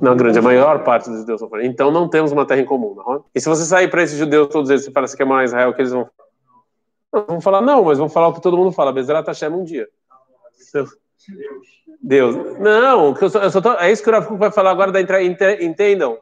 Não, 0.00 0.16
grande, 0.16 0.38
a 0.38 0.42
maior 0.42 0.84
parte 0.84 1.10
dos 1.10 1.20
judeus 1.20 1.40
são 1.40 1.50
Então 1.62 1.90
não 1.90 2.08
temos 2.08 2.32
uma 2.32 2.46
terra 2.46 2.60
em 2.60 2.64
comum. 2.64 2.94
Não? 2.94 3.16
É? 3.16 3.20
E 3.34 3.40
se 3.40 3.48
você 3.48 3.64
sair 3.64 3.88
para 3.88 4.02
esses 4.02 4.18
judeus 4.18 4.48
todos 4.48 4.70
eles 4.70 4.86
e 4.86 4.92
falar 4.92 5.08
que 5.08 5.16
quer 5.16 5.24
morar 5.24 5.42
em 5.42 5.46
Israel, 5.46 5.74
que 5.74 5.82
eles 5.82 5.92
vão 5.92 6.08
Vamos 7.24 7.42
falar, 7.42 7.62
não, 7.62 7.82
mas 7.84 7.96
vamos 7.96 8.12
falar 8.12 8.28
o 8.28 8.34
que 8.34 8.42
todo 8.42 8.58
mundo 8.58 8.72
fala. 8.72 8.92
Bezerra 8.92 9.24
Hashem 9.26 9.48
um 9.48 9.64
dia. 9.64 9.88
Deus. 12.02 12.36
Não, 12.58 13.16
eu 13.18 13.30
só, 13.30 13.42
eu 13.42 13.50
só 13.50 13.60
tô, 13.60 13.72
é 13.72 13.90
isso 13.90 14.02
que 14.02 14.10
o 14.10 14.12
Rafa 14.12 14.34
vai 14.34 14.52
falar 14.52 14.70
agora 14.70 14.92
da 14.92 15.00
entendam. 15.00 16.18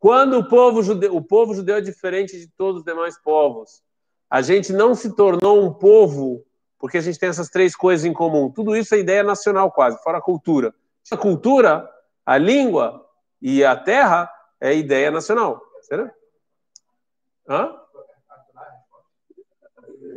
Quando 0.00 0.38
o 0.38 0.48
povo 0.48 0.82
judeu, 0.82 1.14
o 1.14 1.22
povo 1.22 1.54
judeu 1.54 1.76
é 1.76 1.80
diferente 1.80 2.38
de 2.38 2.48
todos 2.48 2.80
os 2.80 2.84
demais 2.84 3.16
povos. 3.22 3.82
A 4.28 4.42
gente 4.42 4.72
não 4.72 4.94
se 4.94 5.14
tornou 5.14 5.64
um 5.64 5.72
povo 5.72 6.44
porque 6.78 6.98
a 6.98 7.00
gente 7.00 7.18
tem 7.18 7.28
essas 7.28 7.48
três 7.48 7.74
coisas 7.74 8.04
em 8.04 8.12
comum. 8.12 8.50
Tudo 8.50 8.76
isso 8.76 8.94
é 8.94 8.98
ideia 8.98 9.22
nacional 9.22 9.70
quase, 9.72 10.02
fora 10.02 10.18
a 10.18 10.22
cultura. 10.22 10.74
A 11.10 11.16
cultura, 11.16 11.88
a 12.24 12.36
língua 12.36 13.04
e 13.40 13.64
a 13.64 13.74
terra 13.74 14.30
é 14.60 14.74
ideia 14.74 15.10
nacional. 15.10 15.60
Será? 15.82 16.12
Hã? 17.48 17.74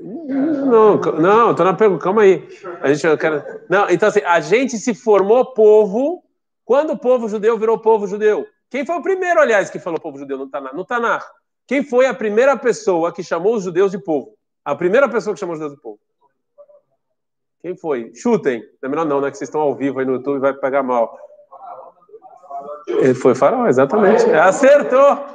Não, 0.04 0.98
não, 0.98 1.56
tô 1.56 1.64
na 1.64 1.74
pergunta, 1.74 2.04
calma 2.04 2.24
aí. 2.24 2.48
A 2.82 2.94
gente, 2.94 3.18
quero... 3.18 3.44
Não, 3.70 3.90
então 3.90 4.10
assim, 4.10 4.22
a 4.22 4.40
gente 4.40 4.78
se 4.78 4.94
formou 4.94 5.54
povo 5.54 6.24
quando 6.66 6.94
o 6.94 6.98
povo 6.98 7.28
judeu 7.28 7.58
virou 7.58 7.80
povo 7.80 8.08
judeu. 8.08 8.48
Quem 8.70 8.86
foi 8.86 8.96
o 8.96 9.02
primeiro, 9.02 9.40
aliás, 9.40 9.70
que 9.70 9.80
falou 9.80 10.00
povo 10.00 10.18
judeu 10.18 10.38
no 10.38 10.50
Tanar? 10.50 10.74
No 10.74 10.86
Tanar. 10.86 11.26
Quem 11.68 11.84
foi 11.84 12.06
a 12.06 12.14
primeira 12.14 12.58
pessoa 12.58 13.14
que 13.14 13.24
chamou 13.24 13.56
os 13.56 13.64
judeus 13.64 13.92
de 13.92 14.00
povo? 14.00 14.34
A 14.64 14.76
primeira 14.76 15.08
pessoa 15.10 15.34
que 15.34 15.40
chamou 15.40 15.54
os 15.54 15.60
judeus 15.60 15.78
de 15.78 15.82
povo. 15.82 16.00
Quem 17.62 17.76
foi? 17.76 18.12
Chutem. 18.16 18.60
Não 18.82 18.88
é 18.88 18.90
melhor 18.90 19.06
não, 19.06 19.22
né? 19.22 19.30
Que 19.30 19.38
vocês 19.38 19.48
estão 19.48 19.62
ao 19.62 19.76
vivo 19.76 20.00
aí 20.00 20.06
no 20.06 20.14
YouTube 20.14 20.40
vai 20.40 20.54
pegar 20.54 20.84
mal. 20.84 21.18
Ele 22.88 23.14
foi 23.14 23.36
faraó, 23.36 23.68
exatamente. 23.68 24.24
Acertou! 24.32 25.26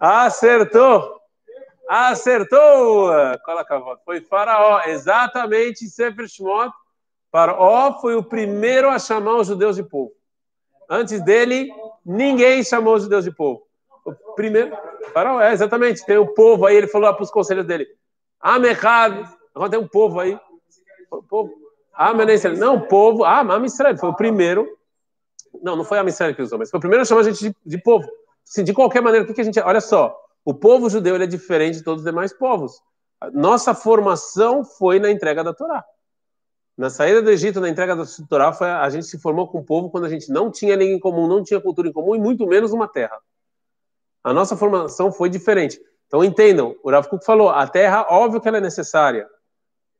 Acertou! 0.00 1.20
Acertou! 1.88 3.10
Cola 3.44 3.66
Foi 4.04 4.20
Faraó, 4.20 4.80
exatamente 4.86 5.88
Sefer 5.88 6.28
Shmot. 6.28 6.72
Faraó 7.30 8.00
foi 8.00 8.14
o 8.14 8.22
primeiro 8.22 8.88
a 8.88 8.98
chamar 8.98 9.36
os 9.36 9.48
judeus 9.48 9.76
de 9.76 9.82
povo. 9.82 10.12
Antes 10.88 11.22
dele, 11.22 11.72
ninguém 12.04 12.62
chamou 12.62 12.94
os 12.94 13.02
judeus 13.02 13.24
de 13.24 13.30
povo. 13.30 13.62
O 14.04 14.12
primeiro, 14.34 14.76
Faraó, 15.12 15.40
é, 15.40 15.52
exatamente. 15.52 16.04
Tem 16.04 16.18
o 16.18 16.34
povo 16.34 16.66
aí, 16.66 16.76
ele 16.76 16.88
falou 16.88 17.12
para 17.14 17.22
os 17.22 17.30
conselhos 17.30 17.66
dele: 17.66 17.86
Amechad, 18.40 19.28
agora 19.54 19.70
tem 19.70 19.80
um 19.80 19.88
povo 19.88 20.20
aí. 20.20 20.38
O 21.10 21.22
povo. 21.22 21.61
Não, 22.58 22.76
o 22.76 22.88
povo. 22.88 23.24
Ah, 23.24 23.40
Am 23.40 23.64
Israel. 23.64 23.96
Foi 23.98 24.08
o 24.08 24.16
primeiro. 24.16 24.66
Não, 25.62 25.76
não 25.76 25.84
foi 25.84 25.98
a 25.98 26.04
Israel 26.04 26.34
que 26.34 26.42
usou, 26.42 26.58
mas 26.58 26.70
foi 26.70 26.78
o 26.78 26.80
primeiro 26.80 27.02
a 27.02 27.04
chamar 27.04 27.20
a 27.20 27.24
gente 27.24 27.50
de, 27.50 27.56
de 27.64 27.78
povo. 27.78 28.08
Assim, 28.48 28.64
de 28.64 28.72
qualquer 28.72 29.00
maneira, 29.00 29.24
o 29.24 29.34
que, 29.34 29.40
a 29.40 29.44
gente. 29.44 29.60
Olha 29.60 29.80
só. 29.80 30.18
O 30.44 30.52
povo 30.52 30.90
judeu 30.90 31.16
é 31.16 31.26
diferente 31.26 31.78
de 31.78 31.84
todos 31.84 32.02
os 32.02 32.06
demais 32.06 32.32
povos. 32.32 32.80
Nossa 33.32 33.74
formação 33.74 34.64
foi 34.64 34.98
na 34.98 35.10
entrega 35.10 35.44
da 35.44 35.54
Torá. 35.54 35.84
Na 36.76 36.90
saída 36.90 37.22
do 37.22 37.30
Egito, 37.30 37.60
na 37.60 37.68
entrega 37.68 37.94
da 37.94 38.04
Torá, 38.28 38.52
foi, 38.52 38.68
a 38.68 38.90
gente 38.90 39.06
se 39.06 39.20
formou 39.20 39.46
com 39.46 39.58
o 39.58 39.64
povo 39.64 39.90
quando 39.90 40.04
a 40.04 40.08
gente 40.08 40.32
não 40.32 40.50
tinha 40.50 40.76
ninguém 40.76 40.96
em 40.96 40.98
comum, 40.98 41.28
não 41.28 41.44
tinha 41.44 41.60
cultura 41.60 41.88
em 41.88 41.92
comum 41.92 42.16
e 42.16 42.18
muito 42.18 42.46
menos 42.46 42.72
uma 42.72 42.88
terra. 42.88 43.16
A 44.24 44.32
nossa 44.32 44.56
formação 44.56 45.12
foi 45.12 45.28
diferente. 45.28 45.80
Então 46.06 46.24
entendam, 46.24 46.74
o 46.82 46.90
Rav 46.90 47.08
Kuk 47.08 47.24
falou, 47.24 47.50
a 47.50 47.66
terra, 47.66 48.06
óbvio 48.08 48.40
que 48.40 48.48
ela 48.48 48.58
é 48.58 48.60
necessária. 48.60 49.28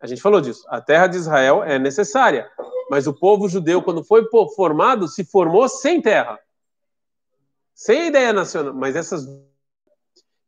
A 0.01 0.07
gente 0.07 0.21
falou 0.21 0.39
disso. 0.39 0.63
A 0.69 0.79
terra 0.79 1.07
de 1.07 1.17
Israel 1.17 1.63
é 1.63 1.79
necessária. 1.79 2.49
Mas 2.89 3.07
o 3.07 3.13
povo 3.13 3.49
judeu, 3.49 3.81
quando 3.81 4.03
foi 4.03 4.27
formado, 4.55 5.07
se 5.07 5.25
formou 5.25 5.67
sem 5.67 6.01
terra. 6.01 6.39
Sem 7.73 8.07
ideia 8.07 8.31
nacional. 8.33 8.73
Mas 8.73 8.95
essas... 8.95 9.27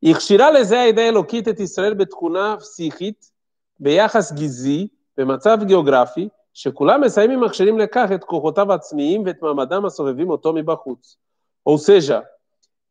הכשירה 0.04 0.52
לזה 0.52 0.80
האידאה 0.80 1.06
האלוקית 1.06 1.48
את 1.48 1.60
ישראל 1.60 1.94
בתכונה 1.94 2.56
פסיכית, 2.60 3.32
ביחס 3.80 4.32
גזעי, 4.32 4.88
במצב 5.18 5.58
גיאוגרפי, 5.64 6.30
שכולם 6.54 7.02
מסיימים 7.02 7.40
מכשירים 7.40 7.80
לכך 7.80 8.10
את 8.16 8.24
כוחותיו 8.24 8.72
העצמיים 8.72 9.24
ואת 9.26 9.42
מעמדם 9.42 9.86
הסובבים 9.86 10.30
אותו 10.30 10.54
מבחוץ. 10.54 11.18
Ou 11.66 11.78
seja, 11.78 12.24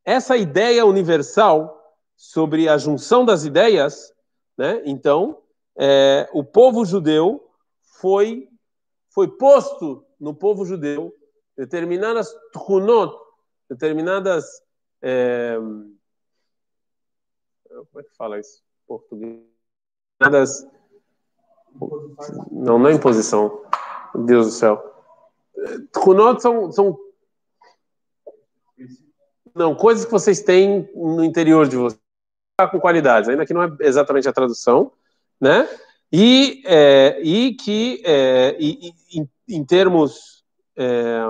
essa 0.04 0.36
ideia 0.36 0.84
universal 0.84 1.74
sobre 2.16 2.68
a 2.68 2.76
junção 2.78 3.24
das 3.24 3.44
ideias, 3.44 4.12
né? 4.56 4.82
Então, 4.84 5.38
é, 5.77 6.29
o 6.33 6.43
povo 6.43 6.85
judeu 6.85 7.49
foi 7.81 8.49
foi 9.09 9.27
posto 9.27 10.05
no 10.19 10.33
povo 10.33 10.65
judeu 10.65 11.13
determinadas 11.55 12.35
trunot, 12.51 13.15
determinadas 13.69 14.61
é, 15.01 15.55
como 17.67 17.99
é 17.99 18.03
que 18.03 18.15
fala 18.15 18.39
isso 18.39 18.63
português? 18.87 19.39
Determinadas 20.19 20.67
não, 22.51 22.79
não 22.79 22.87
é 22.87 22.93
imposição. 22.93 23.63
Deus 24.13 24.47
do 24.47 24.51
céu. 24.51 24.93
Trunot 25.91 26.41
são, 26.41 26.71
são. 26.71 26.99
Não, 29.55 29.75
coisas 29.75 30.05
que 30.05 30.11
vocês 30.11 30.41
têm 30.41 30.89
no 30.95 31.23
interior 31.23 31.67
de 31.67 31.77
vocês. 31.77 32.01
Com 32.71 32.79
qualidades, 32.79 33.27
ainda 33.27 33.47
que 33.47 33.53
não 33.53 33.63
é 33.63 33.75
exatamente 33.79 34.29
a 34.29 34.33
tradução, 34.33 34.91
né? 35.43 35.67
E, 36.09 36.63
é, 36.65 37.19
e 37.21 37.53
que, 37.55 38.01
é, 38.05 38.55
e, 38.57 38.87
e, 38.87 39.19
em, 39.19 39.29
em, 39.49 39.65
termos. 39.65 40.41
É, 40.75 41.25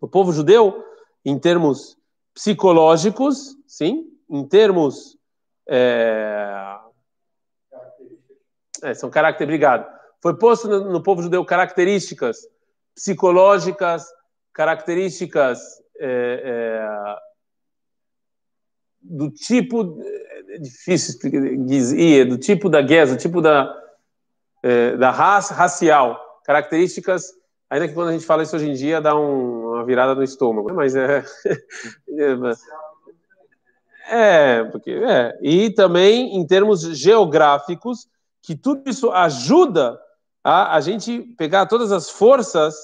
o 0.00 0.08
povo 0.08 0.32
judeu, 0.32 0.84
em 1.24 1.38
termos 1.38 1.96
psicológicos, 2.34 3.56
sim, 3.66 4.10
em 4.28 4.44
termos. 4.44 5.16
É, 5.68 6.78
é, 8.82 8.94
são 8.94 9.08
características. 9.08 9.44
Obrigado. 9.44 10.02
Foi 10.20 10.36
posto 10.36 10.66
no, 10.66 10.90
no, 10.90 11.02
povo 11.02 11.22
judeu 11.22 11.44
características 11.44 12.38
psicológicas, 12.94 14.04
características 14.52 15.60
é, 15.96 17.16
do 19.00 19.30
tipo. 19.30 20.02
É 20.52 20.58
difícil 20.58 21.14
explicar. 21.14 22.26
Do 22.26 22.38
tipo 22.38 22.68
da 22.68 22.82
guerra, 22.82 23.12
do 23.12 23.16
tipo 23.16 23.40
da, 23.40 23.74
é, 24.62 24.96
da 24.96 25.10
raça 25.10 25.54
racial. 25.54 26.20
Características. 26.44 27.32
Ainda 27.70 27.88
que 27.88 27.94
quando 27.94 28.08
a 28.08 28.12
gente 28.12 28.26
fala 28.26 28.42
isso 28.42 28.54
hoje 28.54 28.68
em 28.68 28.74
dia 28.74 29.00
dá 29.00 29.18
um, 29.18 29.70
uma 29.70 29.84
virada 29.84 30.14
no 30.14 30.22
estômago, 30.22 30.72
mas 30.74 30.94
é. 30.94 31.24
É, 34.10 34.64
porque 34.64 34.90
é. 34.90 35.38
E 35.40 35.70
também 35.70 36.36
em 36.36 36.46
termos 36.46 36.82
geográficos, 36.82 38.08
que 38.42 38.54
tudo 38.54 38.82
isso 38.90 39.10
ajuda 39.10 39.98
a, 40.44 40.76
a 40.76 40.80
gente 40.80 41.20
pegar 41.38 41.66
todas 41.66 41.92
as 41.92 42.10
forças 42.10 42.74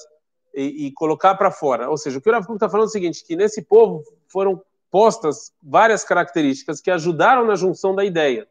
e, 0.55 0.87
e 0.87 0.91
colocar 0.93 1.35
para 1.35 1.51
fora. 1.51 1.89
Ou 1.89 1.97
seja, 1.97 2.17
o 2.17 2.21
que 2.21 2.29
o 2.29 2.31
Rav 2.31 2.51
está 2.51 2.69
falando 2.69 2.87
é 2.87 2.89
o 2.89 2.91
seguinte, 2.91 3.23
que 3.23 3.35
nesse 3.35 3.61
povo 3.61 4.03
foram 4.27 4.61
postas 4.91 5.51
várias 5.61 6.03
características 6.03 6.81
que 6.81 6.91
ajudaram 6.91 7.45
na 7.45 7.55
junção 7.55 7.95
da 7.95 8.03
ideia. 8.03 8.47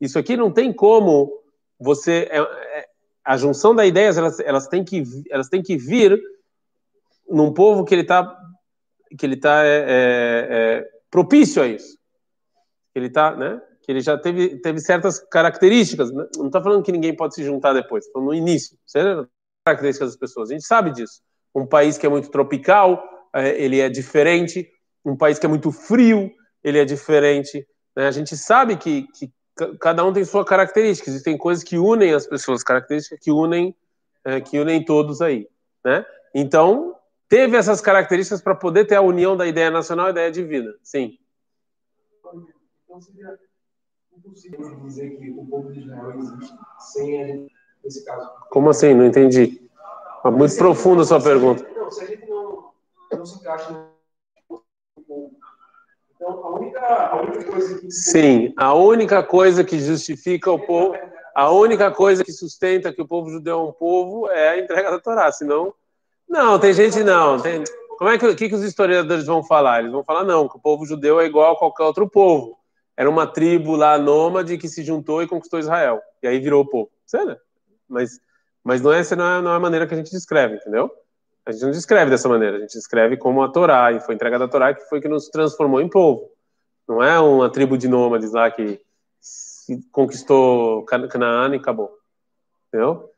Isso 0.00 0.18
aqui 0.18 0.36
não 0.36 0.50
tem 0.50 0.72
como 0.72 1.32
você... 1.78 2.28
É, 2.30 2.38
é, 2.40 2.88
a 3.24 3.36
junção 3.36 3.74
das 3.74 3.86
ideias, 3.86 4.18
elas, 4.18 4.40
elas, 4.40 4.66
têm 4.66 4.84
que, 4.84 5.04
elas 5.30 5.48
têm 5.48 5.62
que 5.62 5.76
vir 5.76 6.20
num 7.30 7.52
povo 7.52 7.84
que 7.84 7.94
ele 7.94 8.02
está 8.02 8.36
que 9.18 9.26
ele 9.26 9.36
tá, 9.36 9.64
é, 9.64 9.68
é, 9.68 10.48
é, 10.50 10.90
propício 11.10 11.62
a 11.62 11.66
isso. 11.66 11.98
Ele 12.94 13.06
está, 13.06 13.34
né? 13.36 13.60
que 13.82 13.90
ele 13.90 14.00
já 14.00 14.16
teve, 14.16 14.60
teve 14.60 14.80
certas 14.80 15.18
características. 15.18 16.12
Né? 16.12 16.26
Não 16.36 16.46
está 16.46 16.62
falando 16.62 16.82
que 16.82 16.92
ninguém 16.92 17.14
pode 17.14 17.34
se 17.34 17.44
juntar 17.44 17.72
depois, 17.72 18.06
estou 18.06 18.22
no 18.22 18.32
início. 18.32 18.78
Certo? 18.86 19.28
Características 19.66 20.10
das 20.10 20.18
pessoas. 20.18 20.50
A 20.50 20.52
gente 20.54 20.66
sabe 20.66 20.92
disso. 20.92 21.20
Um 21.54 21.66
país 21.66 21.98
que 21.98 22.06
é 22.06 22.08
muito 22.08 22.30
tropical, 22.30 23.02
é, 23.34 23.62
ele 23.62 23.80
é 23.80 23.88
diferente. 23.88 24.68
Um 25.04 25.16
país 25.16 25.38
que 25.38 25.46
é 25.46 25.48
muito 25.48 25.72
frio, 25.72 26.32
ele 26.62 26.78
é 26.78 26.84
diferente. 26.84 27.66
Né? 27.96 28.06
A 28.06 28.10
gente 28.10 28.36
sabe 28.36 28.76
que, 28.76 29.06
que 29.14 29.32
cada 29.80 30.04
um 30.04 30.12
tem 30.12 30.24
sua 30.24 30.44
característica. 30.44 31.10
Existem 31.10 31.36
coisas 31.36 31.64
que 31.64 31.78
unem 31.78 32.14
as 32.14 32.26
pessoas, 32.26 32.62
características 32.62 33.18
que 33.20 33.30
unem, 33.30 33.74
é, 34.24 34.40
que 34.40 34.58
unem 34.58 34.84
todos 34.84 35.20
aí. 35.20 35.48
Né? 35.84 36.04
Então, 36.34 36.96
teve 37.28 37.56
essas 37.56 37.80
características 37.80 38.40
para 38.40 38.54
poder 38.54 38.86
ter 38.86 38.96
a 38.96 39.02
união 39.02 39.36
da 39.36 39.46
ideia 39.46 39.70
nacional 39.70 40.10
e 40.10 40.12
da 40.12 40.20
ideia 40.20 40.32
divina. 40.32 40.72
Sim. 40.82 41.18
Então, 42.84 43.00
seria 43.00 43.38
impossível 44.16 44.80
dizer 44.80 45.16
que 45.18 45.30
o 45.30 45.46
povo 45.46 45.72
de 45.72 45.80
Israel 45.80 46.18
existe 46.18 46.54
sem 46.78 47.22
a 47.22 47.26
gente, 47.26 47.52
nesse 47.82 48.04
caso. 48.04 48.30
Como 48.50 48.70
assim? 48.70 48.94
Não 48.94 49.06
entendi. 49.06 49.68
É 50.24 50.30
muito 50.30 50.56
profunda 50.56 51.02
a 51.02 51.04
sua 51.04 51.20
pergunta. 51.20 51.66
Não, 51.74 51.90
se 51.90 52.04
a 52.04 52.06
gente 52.06 52.26
não, 52.26 52.72
não 53.10 53.26
se 53.26 53.38
encaixa 53.38 53.86
então, 56.22 56.44
a 56.44 57.16
única, 57.20 57.44
coisa. 57.50 57.90
Sim, 57.90 58.54
a 58.56 58.74
única 58.74 59.22
coisa 59.22 59.64
que 59.64 59.78
justifica 59.80 60.50
o 60.50 60.58
povo, 60.58 60.96
a 61.34 61.50
única 61.50 61.90
coisa 61.90 62.22
que 62.22 62.32
sustenta 62.32 62.92
que 62.92 63.02
o 63.02 63.08
povo 63.08 63.30
judeu 63.30 63.58
é 63.58 63.62
um 63.62 63.72
povo 63.72 64.28
é 64.30 64.50
a 64.50 64.58
entrega 64.58 64.90
da 64.90 65.00
Torá, 65.00 65.32
senão. 65.32 65.74
Não, 66.28 66.58
tem 66.58 66.72
gente 66.72 67.02
não. 67.02 67.40
Tem... 67.40 67.64
Como 67.98 68.10
é 68.10 68.18
que, 68.18 68.34
que, 68.34 68.48
que 68.48 68.54
os 68.54 68.62
historiadores 68.62 69.26
vão 69.26 69.42
falar? 69.42 69.80
Eles 69.80 69.92
vão 69.92 70.04
falar, 70.04 70.24
não, 70.24 70.48
que 70.48 70.56
o 70.56 70.60
povo 70.60 70.86
judeu 70.86 71.20
é 71.20 71.26
igual 71.26 71.52
a 71.52 71.58
qualquer 71.58 71.84
outro 71.84 72.08
povo 72.08 72.62
era 72.96 73.08
uma 73.08 73.26
tribo 73.26 73.74
lá 73.74 73.98
nômade 73.98 74.58
que 74.58 74.68
se 74.68 74.82
juntou 74.82 75.22
e 75.22 75.26
conquistou 75.26 75.58
Israel. 75.58 76.00
E 76.22 76.26
aí 76.28 76.38
virou 76.38 76.62
o 76.62 76.68
povo. 76.68 76.90
Sério? 77.06 77.36
Mas, 77.88 78.20
mas 78.62 78.80
não, 78.80 78.92
é, 78.92 79.00
essa 79.00 79.16
não 79.16 79.24
é, 79.24 79.42
não 79.42 79.52
é 79.52 79.56
a 79.56 79.60
maneira 79.60 79.86
que 79.86 79.94
a 79.94 79.96
gente 79.96 80.10
descreve, 80.10 80.56
entendeu? 80.56 80.90
A 81.44 81.52
gente 81.52 81.62
não 81.62 81.70
descreve 81.70 82.10
dessa 82.10 82.28
maneira. 82.28 82.56
A 82.56 82.60
gente 82.60 82.72
descreve 82.72 83.16
como 83.16 83.42
a 83.42 83.50
Torá, 83.50 83.92
e 83.92 84.00
foi 84.00 84.14
entregada 84.14 84.44
a 84.44 84.48
Torá 84.48 84.74
que 84.74 84.82
foi 84.88 85.00
que 85.00 85.08
nos 85.08 85.28
transformou 85.28 85.80
em 85.80 85.88
povo. 85.88 86.30
Não 86.88 87.02
é 87.02 87.18
uma 87.18 87.50
tribo 87.50 87.76
de 87.76 87.88
nômades 87.88 88.32
lá 88.32 88.50
que 88.50 88.80
conquistou 89.90 90.84
Canaã 90.84 91.52
e 91.54 91.56
acabou. 91.56 91.96
Entendeu? 92.68 93.10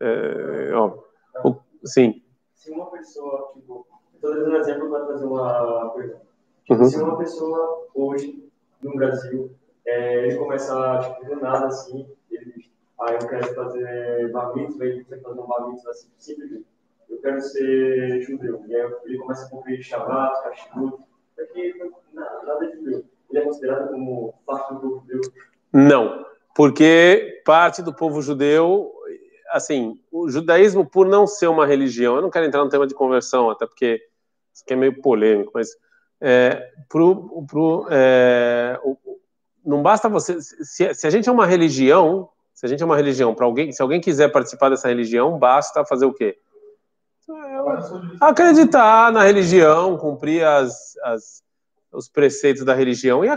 É, 0.00 0.72
ó, 0.74 0.98
o, 1.44 1.56
sim. 1.84 2.22
Se 2.54 2.70
uma 2.70 2.90
pessoa, 2.90 3.52
tipo, 3.54 3.86
estou 4.14 4.34
dando 4.34 4.50
um 4.50 4.56
exemplo 4.56 4.90
para 4.90 5.06
fazer 5.06 5.24
uma 5.24 5.90
pergunta. 5.90 6.22
Uhum. 6.70 6.84
Se 6.86 7.02
uma 7.02 7.18
pessoa 7.18 7.88
hoje 7.94 8.50
no 8.82 8.94
Brasil, 8.96 9.54
é, 9.86 10.26
ele 10.26 10.36
começa, 10.36 11.00
tipo, 11.00 11.34
do 11.34 11.40
nada, 11.40 11.66
assim, 11.66 12.08
ele, 12.30 12.70
aí 13.00 13.14
eu 13.14 13.28
quero 13.28 13.54
fazer 13.54 14.32
bar 14.32 14.54
mitzvah, 14.54 14.84
ele 14.84 15.04
quer 15.04 15.20
fazer 15.20 15.40
um 15.40 15.46
bar 15.46 15.68
mitzvah, 15.68 15.90
assim, 15.90 16.08
simplesmente. 16.18 16.66
Eu 17.14 17.20
quero 17.20 17.40
ser 17.40 18.22
judeu. 18.22 18.64
E 18.66 18.74
aí 18.74 18.92
ele 19.04 19.18
começa 19.18 19.46
a 19.46 19.50
cumprir 19.50 19.82
Shabbat, 19.82 20.42
Kashrut, 20.42 20.98
daqui 21.36 21.74
nada 22.12 22.66
de 22.66 22.76
judeu. 22.76 23.04
Ele 23.30 23.38
é 23.38 23.42
considerado 23.42 23.90
como 23.90 24.34
parte 24.44 24.74
do 24.74 24.80
povo 24.80 25.00
judeu? 25.00 25.20
Não, 25.72 26.26
porque 26.54 27.42
parte 27.44 27.82
do 27.82 27.94
povo 27.94 28.20
judeu, 28.20 28.92
assim, 29.50 29.98
o 30.10 30.28
judaísmo, 30.28 30.84
por 30.84 31.06
não 31.06 31.26
ser 31.26 31.46
uma 31.46 31.66
religião, 31.66 32.16
eu 32.16 32.22
não 32.22 32.30
quero 32.30 32.46
entrar 32.46 32.62
no 32.62 32.70
tema 32.70 32.86
de 32.86 32.94
conversão, 32.94 33.50
até 33.50 33.66
porque 33.66 34.00
isso 34.52 34.62
aqui 34.64 34.74
é 34.74 34.76
meio 34.76 35.00
polêmico, 35.00 35.52
mas 35.54 35.70
é, 36.20 36.70
pro, 36.88 37.44
pro, 37.46 37.86
é, 37.90 38.78
não 39.64 39.82
basta 39.82 40.08
você. 40.08 40.40
Se, 40.40 40.94
se, 40.94 41.06
a 41.06 41.10
gente 41.10 41.28
é 41.28 41.32
uma 41.32 41.46
religião, 41.46 42.28
se 42.52 42.66
a 42.66 42.68
gente 42.68 42.82
é 42.82 42.86
uma 42.86 42.96
religião, 42.96 43.34
para 43.34 43.46
alguém, 43.46 43.72
se 43.72 43.82
alguém 43.82 44.00
quiser 44.00 44.30
participar 44.30 44.68
dessa 44.68 44.88
religião, 44.88 45.38
basta 45.38 45.84
fazer 45.84 46.06
o 46.06 46.12
quê? 46.12 46.38
Acreditar 48.20 49.12
na 49.12 49.22
religião, 49.22 49.96
cumprir 49.96 50.44
as, 50.44 50.96
as, 51.02 51.42
os 51.92 52.08
preceitos 52.08 52.64
da 52.64 52.74
religião 52.74 53.24
e 53.24 53.28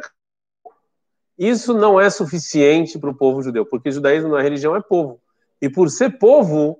isso 1.37 1.73
não 1.73 2.01
é 2.01 2.09
suficiente 2.09 2.97
para 2.97 3.11
o 3.11 3.15
povo 3.15 3.43
judeu, 3.43 3.65
porque 3.65 3.91
judaísmo 3.91 4.29
na 4.29 4.41
religião 4.41 4.75
é 4.75 4.81
povo. 4.81 5.21
E 5.61 5.69
por 5.69 5.89
ser 5.89 6.17
povo, 6.17 6.79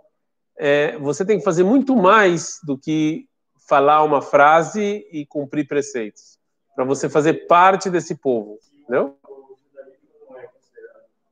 é, 0.57 0.97
você 0.97 1.23
tem 1.23 1.37
que 1.37 1.43
fazer 1.43 1.63
muito 1.63 1.95
mais 1.95 2.59
do 2.63 2.77
que 2.77 3.27
falar 3.67 4.03
uma 4.03 4.21
frase 4.21 5.05
e 5.11 5.25
cumprir 5.25 5.67
preceitos, 5.67 6.39
para 6.75 6.85
você 6.85 7.07
fazer 7.07 7.45
parte 7.47 7.89
desse 7.89 8.15
povo, 8.15 8.57
entendeu? 8.81 9.15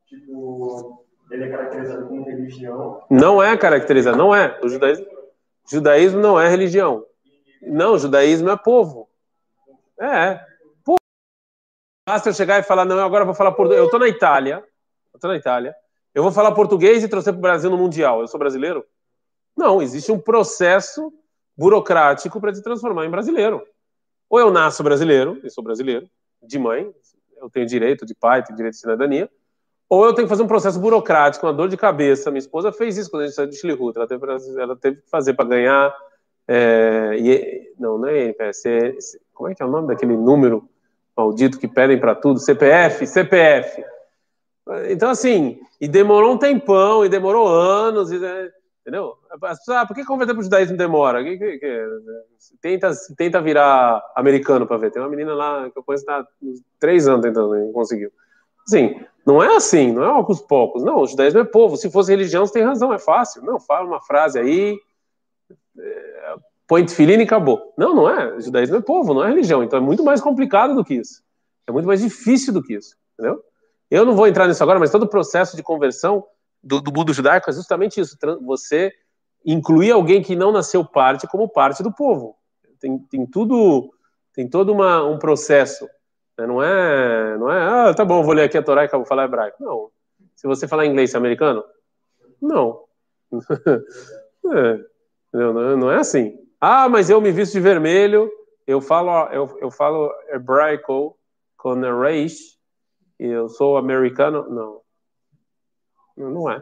Tipo, 0.05 1.03
ele 1.31 1.45
é 1.45 1.49
caracterizado 1.49 2.07
como 2.07 2.23
religião? 2.23 3.03
Não 3.09 3.41
é 3.41 3.57
caracterizado, 3.57 4.17
não 4.17 4.35
é. 4.35 4.59
O 4.61 4.69
judaísmo, 4.69 5.05
judaísmo 5.69 6.19
não 6.19 6.39
é 6.39 6.47
religião. 6.49 7.05
Não, 7.61 7.97
judaísmo 7.97 8.49
é 8.49 8.57
povo. 8.57 9.09
É. 9.99 10.35
Povo. 10.83 10.99
Basta 12.07 12.29
eu 12.29 12.33
chegar 12.33 12.59
e 12.59 12.63
falar, 12.63 12.85
não, 12.85 12.99
agora 12.99 13.25
vou 13.25 13.33
falar 13.33 13.51
português. 13.51 13.79
Eu 13.79 13.85
estou 13.85 13.99
na 13.99 14.07
Itália, 14.07 14.63
eu 15.13 15.17
estou 15.17 15.29
na 15.29 15.37
Itália, 15.37 15.75
eu 16.13 16.23
vou 16.23 16.31
falar 16.31 16.51
português 16.51 17.03
e 17.03 17.07
trouxer 17.07 17.33
para 17.33 17.39
o 17.39 17.41
Brasil 17.41 17.69
no 17.69 17.77
Mundial. 17.77 18.21
Eu 18.21 18.27
sou 18.27 18.39
brasileiro? 18.39 18.85
Não, 19.55 19.81
existe 19.81 20.11
um 20.11 20.19
processo 20.19 21.13
burocrático 21.57 22.39
para 22.39 22.51
te 22.51 22.61
transformar 22.61 23.05
em 23.05 23.09
brasileiro. 23.09 23.65
Ou 24.29 24.39
eu 24.39 24.51
nasço 24.51 24.83
brasileiro, 24.83 25.39
eu 25.43 25.49
sou 25.49 25.63
brasileiro, 25.63 26.09
de 26.41 26.59
mãe, 26.59 26.93
eu 27.37 27.49
tenho 27.49 27.65
direito 27.65 28.05
de 28.05 28.13
pai, 28.13 28.43
tenho 28.43 28.57
direito 28.57 28.73
de 28.73 28.79
cidadania, 28.79 29.29
ou 29.89 30.05
eu 30.05 30.13
tenho 30.13 30.27
que 30.27 30.29
fazer 30.29 30.43
um 30.43 30.47
processo 30.47 30.79
burocrático, 30.79 31.45
uma 31.45 31.53
dor 31.53 31.69
de 31.69 31.77
cabeça. 31.77 32.31
Minha 32.31 32.39
esposa 32.39 32.71
fez 32.71 32.97
isso 32.97 33.09
quando 33.09 33.23
a 33.23 33.25
gente 33.27 33.35
saiu 33.35 33.47
de 33.47 33.55
Chilihuta, 33.55 33.99
ela 33.99 34.07
teve, 34.07 34.25
ela 34.59 34.75
teve 34.75 35.01
que 35.01 35.09
fazer 35.09 35.33
para 35.33 35.45
ganhar. 35.45 35.95
É, 36.47 37.15
e, 37.17 37.73
não, 37.79 37.97
não 37.97 38.07
é 38.07 38.25
NPS, 38.25 38.65
é, 38.65 38.93
como 39.33 39.49
é 39.49 39.55
que 39.55 39.63
é 39.63 39.65
o 39.65 39.69
nome 39.69 39.87
daquele 39.87 40.15
número 40.15 40.67
maldito 41.15 41.59
que 41.59 41.67
pedem 41.67 41.99
para 41.99 42.15
tudo? 42.15 42.39
CPF, 42.39 43.05
CPF. 43.07 43.83
Então, 44.89 45.09
assim, 45.09 45.59
e 45.79 45.87
demorou 45.87 46.33
um 46.33 46.37
tempão, 46.37 47.05
e 47.05 47.09
demorou 47.09 47.47
anos, 47.47 48.11
e, 48.11 48.19
entendeu? 48.81 49.15
Ah, 49.69 49.85
por 49.85 49.95
que 49.95 50.03
converter 50.03 50.33
para 50.33 50.41
o 50.41 50.43
judaísmo 50.43 50.77
demora? 50.77 51.23
Que, 51.23 51.37
que, 51.37 51.57
que, 51.59 51.87
tenta, 52.61 52.91
tenta 53.15 53.41
virar 53.41 54.03
americano 54.15 54.65
para 54.65 54.77
ver. 54.77 54.91
Tem 54.91 55.01
uma 55.01 55.09
menina 55.09 55.33
lá 55.33 55.69
que 55.69 55.77
eu 55.77 55.83
conheço 55.83 56.09
há 56.09 56.25
três 56.79 57.07
anos 57.07 57.21
tentando, 57.21 57.55
não 57.55 57.71
conseguiu. 57.71 58.11
Assim, 58.67 58.99
não 59.25 59.43
é 59.43 59.55
assim, 59.55 59.91
não 59.91 60.03
é 60.03 60.07
aos 60.07 60.41
poucos. 60.41 60.83
Não, 60.83 60.99
o 60.99 61.07
judaísmo 61.07 61.39
é 61.39 61.43
povo. 61.43 61.77
Se 61.77 61.89
fosse 61.89 62.11
religião, 62.11 62.45
você 62.45 62.53
tem 62.53 62.63
razão, 62.63 62.93
é 62.93 62.99
fácil. 62.99 63.41
Não, 63.43 63.59
fala 63.59 63.87
uma 63.87 64.01
frase 64.01 64.39
aí, 64.39 64.77
é, 65.77 66.35
põe 66.67 66.85
tefilim 66.85 67.19
e 67.19 67.23
acabou. 67.23 67.73
Não, 67.77 67.95
não 67.95 68.09
é. 68.09 68.35
O 68.35 68.41
judaísmo 68.41 68.77
é 68.77 68.81
povo, 68.81 69.13
não 69.13 69.23
é 69.23 69.29
religião. 69.29 69.63
Então 69.63 69.77
é 69.77 69.81
muito 69.81 70.03
mais 70.03 70.21
complicado 70.21 70.75
do 70.75 70.83
que 70.83 70.95
isso. 70.95 71.23
É 71.67 71.71
muito 71.71 71.87
mais 71.87 72.01
difícil 72.01 72.53
do 72.53 72.61
que 72.61 72.75
isso, 72.75 72.95
entendeu? 73.13 73.41
Eu 73.89 74.05
não 74.05 74.15
vou 74.15 74.27
entrar 74.27 74.47
nisso 74.47 74.61
agora, 74.61 74.79
mas 74.79 74.91
todo 74.91 75.03
o 75.03 75.09
processo 75.09 75.55
de 75.55 75.63
conversão 75.63 76.23
do, 76.63 76.81
do 76.81 76.91
mundo 76.91 77.13
judaico 77.13 77.49
é 77.49 77.53
justamente 77.53 77.99
isso. 77.99 78.17
Você 78.41 78.91
incluir 79.45 79.91
alguém 79.91 80.21
que 80.21 80.35
não 80.35 80.51
nasceu 80.51 80.83
parte 80.83 81.27
como 81.27 81.47
parte 81.47 81.83
do 81.83 81.91
povo. 81.91 82.35
Tem, 82.79 82.97
tem 82.97 83.25
tudo, 83.25 83.93
tem 84.33 84.49
todo 84.49 84.71
uma, 84.71 85.03
um 85.03 85.19
processo? 85.19 85.87
Não 86.37 86.61
é, 86.61 87.37
não 87.37 87.51
é, 87.51 87.61
ah, 87.61 87.93
tá 87.93 88.03
bom, 88.03 88.21
vou 88.21 88.33
ler 88.33 88.43
aqui 88.43 88.57
a 88.57 88.63
Torá 88.63 88.83
e 88.83 88.85
acabo 88.85 89.05
falar 89.05 89.25
hebraico. 89.25 89.63
Não. 89.63 89.89
Se 90.35 90.47
você 90.47 90.67
falar 90.67 90.85
inglês, 90.85 91.13
é 91.13 91.17
americano? 91.17 91.63
Não. 92.41 92.83
é, 94.53 94.79
não, 95.31 95.77
não 95.77 95.91
é 95.91 95.97
assim. 95.97 96.37
Ah, 96.59 96.89
mas 96.89 97.09
eu 97.09 97.21
me 97.21 97.31
visto 97.31 97.53
de 97.53 97.59
vermelho, 97.61 98.29
eu 98.67 98.81
falo, 98.81 99.31
eu, 99.31 99.57
eu 99.61 99.71
falo 99.71 100.11
hebraico 100.29 101.17
com 101.57 101.73
reish, 102.01 102.55
e 103.19 103.27
eu 103.27 103.47
sou 103.49 103.77
americano. 103.77 104.47
Não. 104.49 104.81
Não 106.17 106.49
é. 106.49 106.61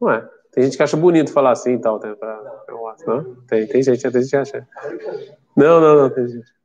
Não 0.00 0.10
é. 0.10 0.28
Tem 0.52 0.64
gente 0.64 0.76
que 0.76 0.82
acha 0.82 0.96
bonito 0.96 1.32
falar 1.32 1.52
assim 1.52 1.74
e 1.74 1.80
tal. 1.80 1.98
Tem, 1.98 2.14
pra, 2.14 2.64
não? 3.06 3.36
Tem, 3.46 3.66
tem 3.66 3.82
gente, 3.82 4.02
tem 4.02 4.22
gente 4.22 4.30
que 4.30 4.36
acha. 4.36 4.68
Não, 5.56 5.80
não, 5.80 5.96
não, 5.96 6.10
tem 6.10 6.26
gente. 6.26 6.57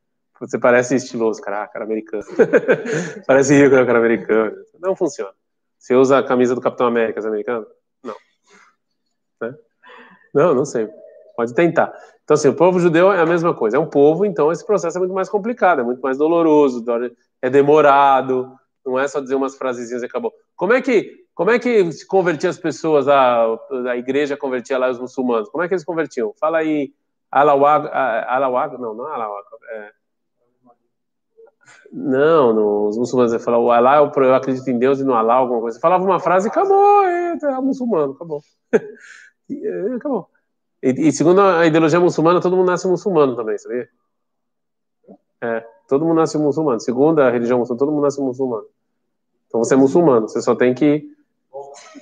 Você 0.47 0.60
parece 0.60 0.95
estiloso, 0.95 1.41
cara, 1.41 1.65
cara 1.67 1.86
americano. 1.86 2.23
parece 3.25 3.56
rico, 3.56 3.71
cara 3.86 3.97
americano. 3.97 4.53
Não 4.79 4.93
funciona. 4.95 5.32
Você 5.79 5.95
usa 5.95 6.17
a 6.17 6.23
camisa 6.23 6.53
do 6.53 6.60
Capitão 6.60 6.88
América, 6.88 7.21
é 7.21 7.27
americano? 7.27 7.65
Não. 8.03 8.15
Né? 9.41 9.56
Não, 10.34 10.53
não 10.53 10.65
sei. 10.65 10.89
Pode 11.38 11.53
tentar. 11.53 11.93
Então, 12.23 12.36
assim, 12.36 12.49
o 12.49 12.56
povo 12.56 12.79
judeu 12.79 13.12
é 13.12 13.21
a 13.21 13.25
mesma 13.25 13.53
coisa. 13.53 13.77
É 13.77 13.79
um 13.79 13.89
povo, 13.89 14.25
então 14.25 14.51
esse 14.51 14.65
processo 14.65 14.97
é 14.97 14.99
muito 14.99 15.13
mais 15.13 15.29
complicado, 15.29 15.79
é 15.79 15.84
muito 15.84 16.01
mais 16.01 16.17
doloroso, 16.17 16.84
é 17.41 17.49
demorado, 17.49 18.53
não 18.86 18.99
é 18.99 19.08
só 19.08 19.21
dizer 19.21 19.36
umas 19.36 19.58
frasezinhas 19.58 20.03
e 20.03 20.06
acabou. 20.06 20.34
Como 20.56 20.73
é 20.73 20.82
que, 20.82 21.25
como 21.34 21.51
é 21.51 21.60
que 21.60 21.89
se 21.91 22.06
convertia 22.06 22.49
as 22.49 22.58
pessoas, 22.58 23.08
a, 23.08 23.45
a 23.89 23.97
igreja 23.97 24.36
convertia 24.36 24.77
lá 24.77 24.89
os 24.89 24.99
muçulmanos? 24.99 25.49
Como 25.49 25.63
é 25.63 25.67
que 25.69 25.73
eles 25.73 25.86
convertiam? 25.86 26.34
Fala 26.39 26.58
aí, 26.60 26.93
Alawag, 27.32 27.89
Alawag, 28.27 28.77
não, 28.77 28.93
não 28.93 29.10
é 29.10 29.13
Alawag, 29.13 29.43
é, 29.71 29.91
não, 31.91 32.54
no, 32.54 32.88
os 32.88 32.97
muçulmanos 32.97 33.43
falavam, 33.43 33.67
o 33.67 33.71
Alá, 33.71 33.97
eu, 33.97 34.34
acredito 34.34 34.67
em 34.67 34.80
Deus 34.80 34.99
e 34.99 35.04
no 35.04 35.13
Alá, 35.13 35.36
alguma 35.36 35.62
coisa. 35.62 35.80
Falava 35.80 36.04
uma 36.04 36.19
frase 36.19 36.47
e 36.47 36.49
acabou, 36.49 37.04
é, 37.04 37.38
é 37.41 37.62
muçulmano, 37.62 38.13
acabou. 38.13 38.41
e, 39.47 39.67
é, 39.67 39.95
acabou. 39.95 40.28
E, 40.82 41.08
e, 41.08 41.12
segundo 41.12 41.39
a 41.39 41.65
ideologia 41.65 41.99
muçulmana, 41.99 42.41
todo 42.41 42.58
mundo 42.58 42.67
nasce 42.67 42.88
muçulmano 42.88 43.36
também, 43.36 43.58
sabia? 43.58 43.88
É, 45.39 45.65
todo 45.88 46.04
mundo 46.04 46.17
nasce 46.17 46.38
muçulmano. 46.38 46.80
Segundo 46.80 47.19
a 47.19 47.30
religião 47.30 47.60
muçulmana, 47.60 47.80
todo 47.80 47.91
mundo 47.91 48.04
nasce 48.04 48.19
muçulmano. 48.19 48.65
Então 49.47 49.63
você 49.63 49.76
é 49.76 49.78
muçulmano, 49.78 50.28
você 50.28 50.41
só 50.41 50.56
tem 50.56 50.73
que. 50.73 51.08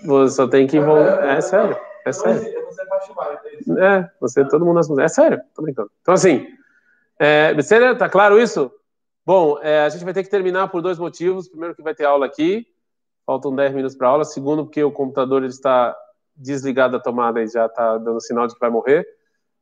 Você 0.06 0.36
só 0.36 0.48
tem 0.48 0.68
que. 0.68 0.78
É 0.78 1.42
sério, 1.42 1.78
é 2.06 2.12
sério. 2.14 2.62
É, 3.78 4.10
você, 4.22 4.46
todo 4.46 4.66
mundo 4.66 4.76
nasce 4.76 4.90
muçulmano. 4.90 5.06
É 5.06 5.10
sério, 5.10 5.42
tô 5.54 5.62
brincando. 5.62 5.92
Então 6.02 6.14
assim, 6.14 6.48
é, 7.20 7.54
tá 7.96 8.08
claro 8.08 8.40
isso? 8.40 8.72
Bom, 9.34 9.58
é, 9.62 9.80
a 9.80 9.88
gente 9.88 10.04
vai 10.04 10.14
ter 10.14 10.24
que 10.24 10.30
terminar 10.30 10.68
por 10.68 10.82
dois 10.82 11.00
motivos. 11.00 11.48
Primeiro, 11.48 11.74
que 11.74 11.82
vai 11.82 11.96
ter 11.96 12.04
aula 12.04 12.26
aqui, 12.26 12.68
faltam 13.26 13.56
10 13.56 13.74
minutos 13.74 13.96
para 13.96 14.10
aula. 14.10 14.26
Segundo, 14.26 14.66
porque 14.66 14.84
o 14.84 14.92
computador 14.92 15.42
ele 15.42 15.54
está 15.54 15.96
desligado 16.36 16.98
da 16.98 17.00
tomada 17.02 17.42
e 17.42 17.48
já 17.48 17.66
está 17.66 17.98
dando 17.98 18.20
sinal 18.20 18.46
de 18.46 18.54
que 18.54 18.60
vai 18.60 18.70
morrer. 18.70 19.08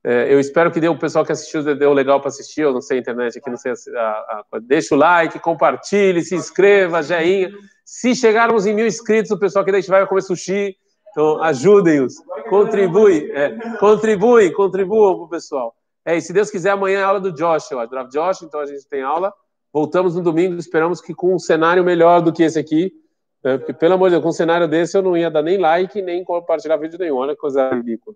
É, 0.04 0.34
eu 0.34 0.40
espero 0.40 0.72
que 0.72 0.80
dê 0.80 0.90
o 0.90 0.98
pessoal 0.98 1.24
que 1.24 1.32
assistiu 1.32 1.62
deu 1.76 1.94
legal 1.94 2.20
para 2.20 2.30
assistir. 2.30 2.62
Eu 2.62 2.74
não 2.74 2.82
sei 2.82 2.98
a 2.98 3.02
internet 3.02 3.38
aqui, 3.38 3.48
não 3.48 3.58
sei. 3.58 3.74
A, 3.96 4.02
a, 4.02 4.44
a, 4.54 4.60
deixa 4.60 4.96
o 4.96 4.98
like, 4.98 5.38
compartilhe, 5.38 6.24
se 6.24 6.34
inscreva, 6.34 7.04
joinha. 7.04 7.52
Se 7.86 8.16
chegarmos 8.16 8.66
em 8.66 8.74
mil 8.74 8.88
inscritos, 8.88 9.30
o 9.30 9.38
pessoal 9.38 9.64
que 9.64 9.72
deixa 9.72 9.92
vai 9.92 10.08
comer 10.08 10.24
sushi. 10.24 10.76
Então, 11.12 11.44
ajudem-os. 11.44 12.16
Contribui, 12.50 13.32
é, 13.34 13.56
contribuam 13.78 14.50
para 14.50 15.26
o 15.26 15.30
pessoal. 15.30 15.76
É, 16.04 16.18
e 16.18 16.22
se 16.24 16.34
Deus 16.34 16.50
quiser, 16.50 16.72
amanhã 16.72 17.02
é 17.02 17.04
a 17.04 17.08
aula 17.08 17.20
do 17.20 17.32
Joshua, 17.32 17.86
Draft 17.86 18.12
Josh, 18.12 18.42
então 18.42 18.62
a 18.62 18.66
gente 18.66 18.90
tem 18.90 19.04
aula. 19.04 19.32
Voltamos 19.72 20.16
no 20.16 20.24
domingo, 20.24 20.56
esperamos 20.56 21.00
que 21.00 21.14
com 21.14 21.36
um 21.36 21.40
cenário 21.40 21.84
melhor 21.84 22.22
do 22.22 22.34
que 22.34 22.44
esse 22.44 22.58
aqui, 22.58 22.92
né? 23.44 23.58
porque, 23.58 23.74
pelo 23.74 23.94
amor 23.94 24.10
de 24.10 24.16
Deus, 24.16 24.24
com 24.24 24.30
um 24.30 24.34
cenário 24.34 24.68
desse 24.68 24.98
eu 24.98 25.02
não 25.02 25.16
ia 25.16 25.30
dar 25.30 25.44
nem 25.44 25.58
like, 25.58 26.02
nem 26.02 26.24
compartilhar 26.24 26.78
vídeo 26.78 26.98
nenhum, 26.98 27.18
olha 27.18 27.36
que 27.36 27.42
coisa 27.42 27.70
ridícula. 27.70 28.16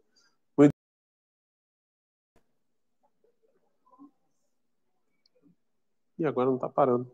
Muito... 0.58 0.72
E 6.18 6.26
agora 6.26 6.48
não 6.48 6.56
está 6.56 6.70
parando. 6.70 7.12